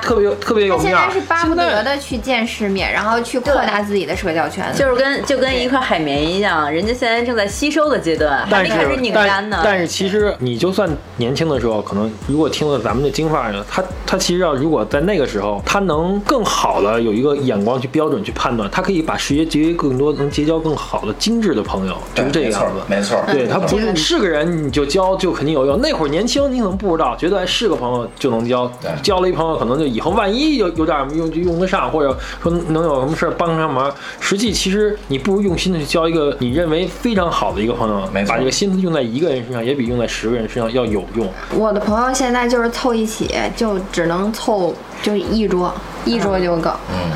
[0.00, 1.08] 特别有特别有他现面儿。
[1.08, 4.78] 在是巴不得的去见世面，然后去扩大自己的社交圈子。
[4.78, 9.60] 就是跟就跟一块海绵一样，人家现在正在吸收的阶段，还但是没开始拧干呢。
[9.62, 22.82] 但但是其实你就算年轻的时候，可能如果听了咱们的京范儿呢，他他其实要如果在那个时候，他能更好的有一个眼光去标准去判断，他可以把世界结更多能结交更好的精致的朋友，就是这个样子。
[22.86, 25.80] 没错，对他不是是个人你就交就肯定有用。
[25.80, 28.70] 那会儿年轻，你可能不知道，觉得哎是个朋友就能交，
[29.02, 33.90] 交了一朋友可能就以后万一有有点儿用就用得上，或者说能有什么事儿帮上忙。
[34.20, 41.26] 实际其实你不如用心的去交一个你认为非常好的一个朋友没，错把这个心思用在一个人身上，也比用在十个人身上要有用。
[41.56, 45.72] 我的朋友现在就是凑一起，就只能凑就一桌，
[46.04, 46.70] 一桌就够，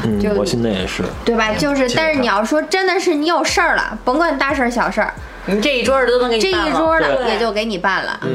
[0.04, 1.02] 嗯就，我现在也是。
[1.24, 1.52] 对吧？
[1.54, 5.12] 就是，但是你要说真的是你有事儿了，甭管大事儿小事儿，
[5.48, 8.30] 你这一桌的都能给你这办了一桌的也就给你办了，嗯，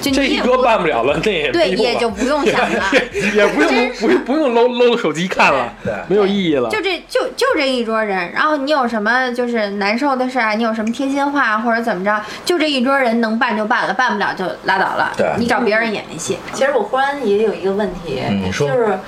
[0.00, 2.84] 就这一桌办不了了，这也对，也就不用想了。
[3.34, 6.68] 也不用 不用不用搂搂手机看了对，没有意义了。
[6.70, 15.12] 就这就就这一桌人，然后你有什么就是难受的事儿啊，你有什么贴心话或者怎么着，就这一桌人能办就办了，办不了就拉倒了。
[15.16, 16.38] 对你找别人也没戏。
[16.52, 18.98] 其实我忽然也有一个问题，嗯你说就是，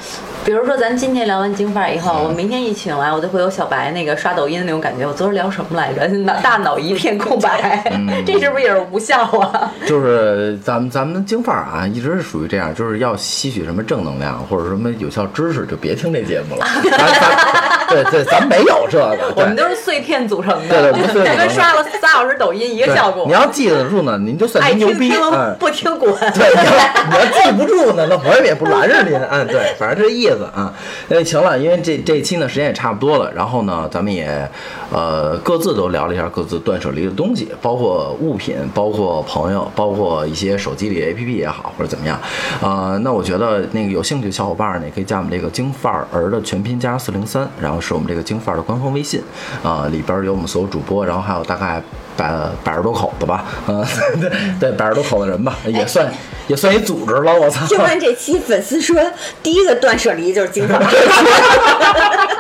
[0.45, 5.07] 比如说咱今天聊完京范儿以后，我明天一醒来，我就会有小白那个刷抖音的那种感觉。
[5.07, 6.07] 我昨儿聊什么来着？
[6.09, 7.50] 脑 大脑一片空白，
[8.27, 9.73] 这是不是也是无效啊？
[9.87, 16.67] 就是咱们咱们京范儿啊，一直是属于这样，就是要吸取什么正能量或者什么有效知识，就别听这节目了。
[16.91, 23.25] 咱咱对对，咱没有这个，我们都是碎片组成的，对不是碎片就跟刷了仨小时抖音一个效果。
[23.27, 25.13] 你要记得住呢，您就算牛逼，
[25.59, 26.13] 不听滚。
[26.15, 30.73] 对，你要你要记不住呢，那我也不拦着您，嗯，对，反正这意思啊。
[31.09, 34.49] 那行了，因为这这期呢时间也差不多了，然后呢，咱们也
[34.93, 42.19] 呃各自都聊了一下各自断舍离的东西，包括物品，包括朋友，包括一些手机里的 APP 也好，或者怎么样。
[42.61, 49.23] 呃，那我觉得那个有兴趣的小伙伴呢，也可以加我们这个京范儿儿的全拼加四零三，然后是我们这个京范儿的官方微信，
[49.63, 51.83] 啊、里边有我们所有主播，然后还有大概
[52.17, 52.31] 百
[52.63, 53.85] 百十多口子吧，嗯、
[54.21, 56.13] 对 对，百十多口子人吧，也算
[56.49, 57.67] 也算一组织了，我操！
[57.67, 58.97] 听完这期，粉丝说
[59.43, 60.87] 第一个断舍离就是京范儿。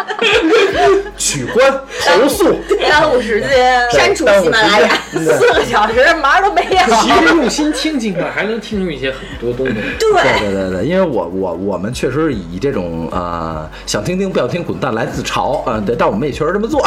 [1.17, 1.73] 取关
[2.05, 2.57] 投诉，
[2.89, 4.89] 耽误时间，删除喜马拉雅。
[5.13, 6.95] 四个小时毛都没有。
[7.03, 9.75] 其实用心听京范儿，还能听出一些很多东西。
[9.99, 16.83] 对对对对，因为我我我们确实以这种呃想听听不想听滚蛋来自嘲啊、对，但我们也确实这么做，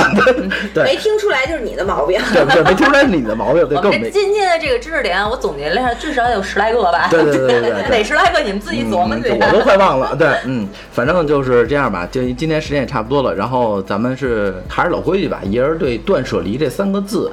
[0.73, 2.19] 对没听出来就是你的毛病。
[2.33, 4.09] 对对，没听出来是你的毛病，对，我们根本没。
[4.09, 7.07] 今天的这个知识点，我总结了一下，至少有十来个吧。
[7.09, 9.29] 对对对对对对哪十来个你们自己琢磨去。
[9.29, 10.15] 嗯我都快忘了。
[10.15, 12.07] 对，嗯，反正就是这样吧。
[12.11, 17.31] 就今天时间也差不多了，然后咱们是还是老规矩吧，一人对“断舍离”这三个字，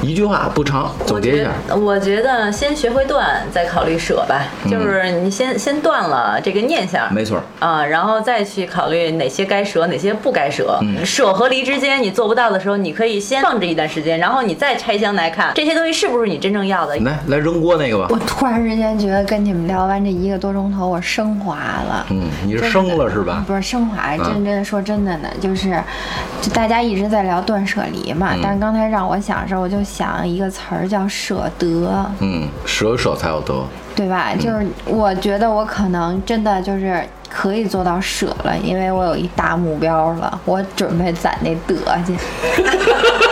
[0.00, 1.50] 一句话不长，总结一下。
[1.68, 4.46] 得，我觉得先学会断，再考虑舍吧。
[4.70, 10.78] 就是你先先断了这个念想，没错，啊，然后再去考虑哪些该舍，哪些不该舍。
[11.04, 16.96] 舍和离之间你做不到的时候，你可以先放置一段时间，然后你再拆箱来看这些东西是不是你真正要的。
[17.00, 18.18] 来来扔锅那个吧我。
[18.26, 22.06] 突然之间觉得跟你们聊完这一个多钟头，我升华了。
[22.10, 23.44] 嗯，你是升了是吧？
[23.46, 25.82] 不是升华，嗯真真说真的呢，就是，
[26.40, 33.54] 就大家一直在聊断舍离嘛，嗯但是刚才让我想的时候，我就想一个词儿叫舍得，嗯，舍舍才有得。
[33.96, 34.30] 对吧？
[34.32, 37.00] 嗯就是我觉得我可能真的就是
[37.30, 42.12] 可以做到舍了，因为我有一大目标了，我准备攒那德去，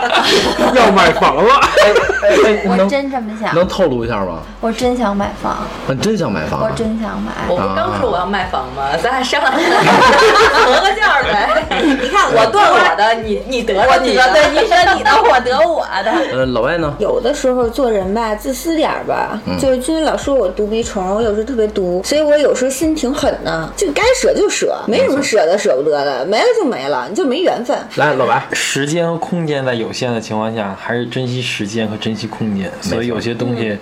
[0.74, 4.38] 要买房了，哎， 我真这么想，能透露一下吗？
[4.60, 6.72] 我真想买房，你真想买房我啊？
[6.76, 7.32] 真想买。
[7.48, 8.96] 我不刚说我要卖房吗？
[9.02, 11.64] 咱俩商量 合个价呗。
[12.00, 16.10] 你看我断我的，你你得我你的，对，你舍你的，我得我的。
[16.32, 16.94] 呃，老外呢？
[16.98, 27.76] 有的时候做人吧，自私点儿吧，就是君君老说我毒鼻虫，我有时候特别毒，所以我有时候心挺狠的，就该舍就舍，没什么舍得舍不得的，没了就没了，你就没缘分。
[27.96, 32.70] 来，老白，时间和空间在有有限的情况下，还是珍惜时间和珍惜空间。
[32.80, 33.76] 所以有些东西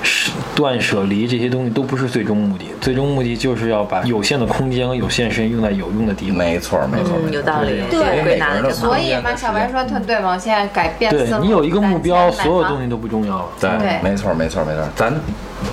[0.00, 6.38] 是断舍离，这些东西都不是最终目的，最终目的就是要把有限的空间和有限时间用在有用的地方。
[6.38, 8.96] 没错，没错，嗯，有道理，对的所。
[8.96, 11.10] 以嘛，小白说特对嘛，我现在改变。
[11.10, 12.88] 对你有一个目标，所有东西。
[12.90, 13.46] 都不重要了。
[13.60, 15.12] 对对，没错，没错，没错，咱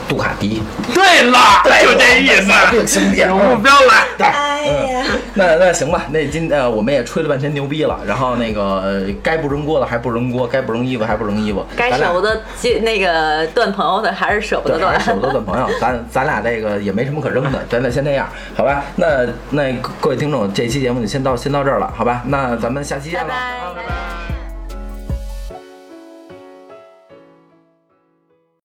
[0.08, 0.62] 杜卡迪，
[0.94, 1.40] 对了，
[1.84, 2.52] 就这意思。
[2.72, 4.30] 这兄弟，有目标来。
[4.32, 18.84] 哎呀，那那行吧，那今呃我们也吹了半天牛逼了，然后那个呃该不扔锅的还不扔锅，该不扔衣服还不扔衣服，该舍不得接那个断朋友的，还是舍不得，断舍不得断朋友，咱咱俩这个也没什么可扔的，咱俩先这样，好吧？
[18.96, 22.22] 那那各位听众，这期节目就先到先到这儿了，好吧？
[22.26, 23.28] 那咱们下期见了。
[23.28, 23.82] 拜拜。
[23.82, 24.37] 拜拜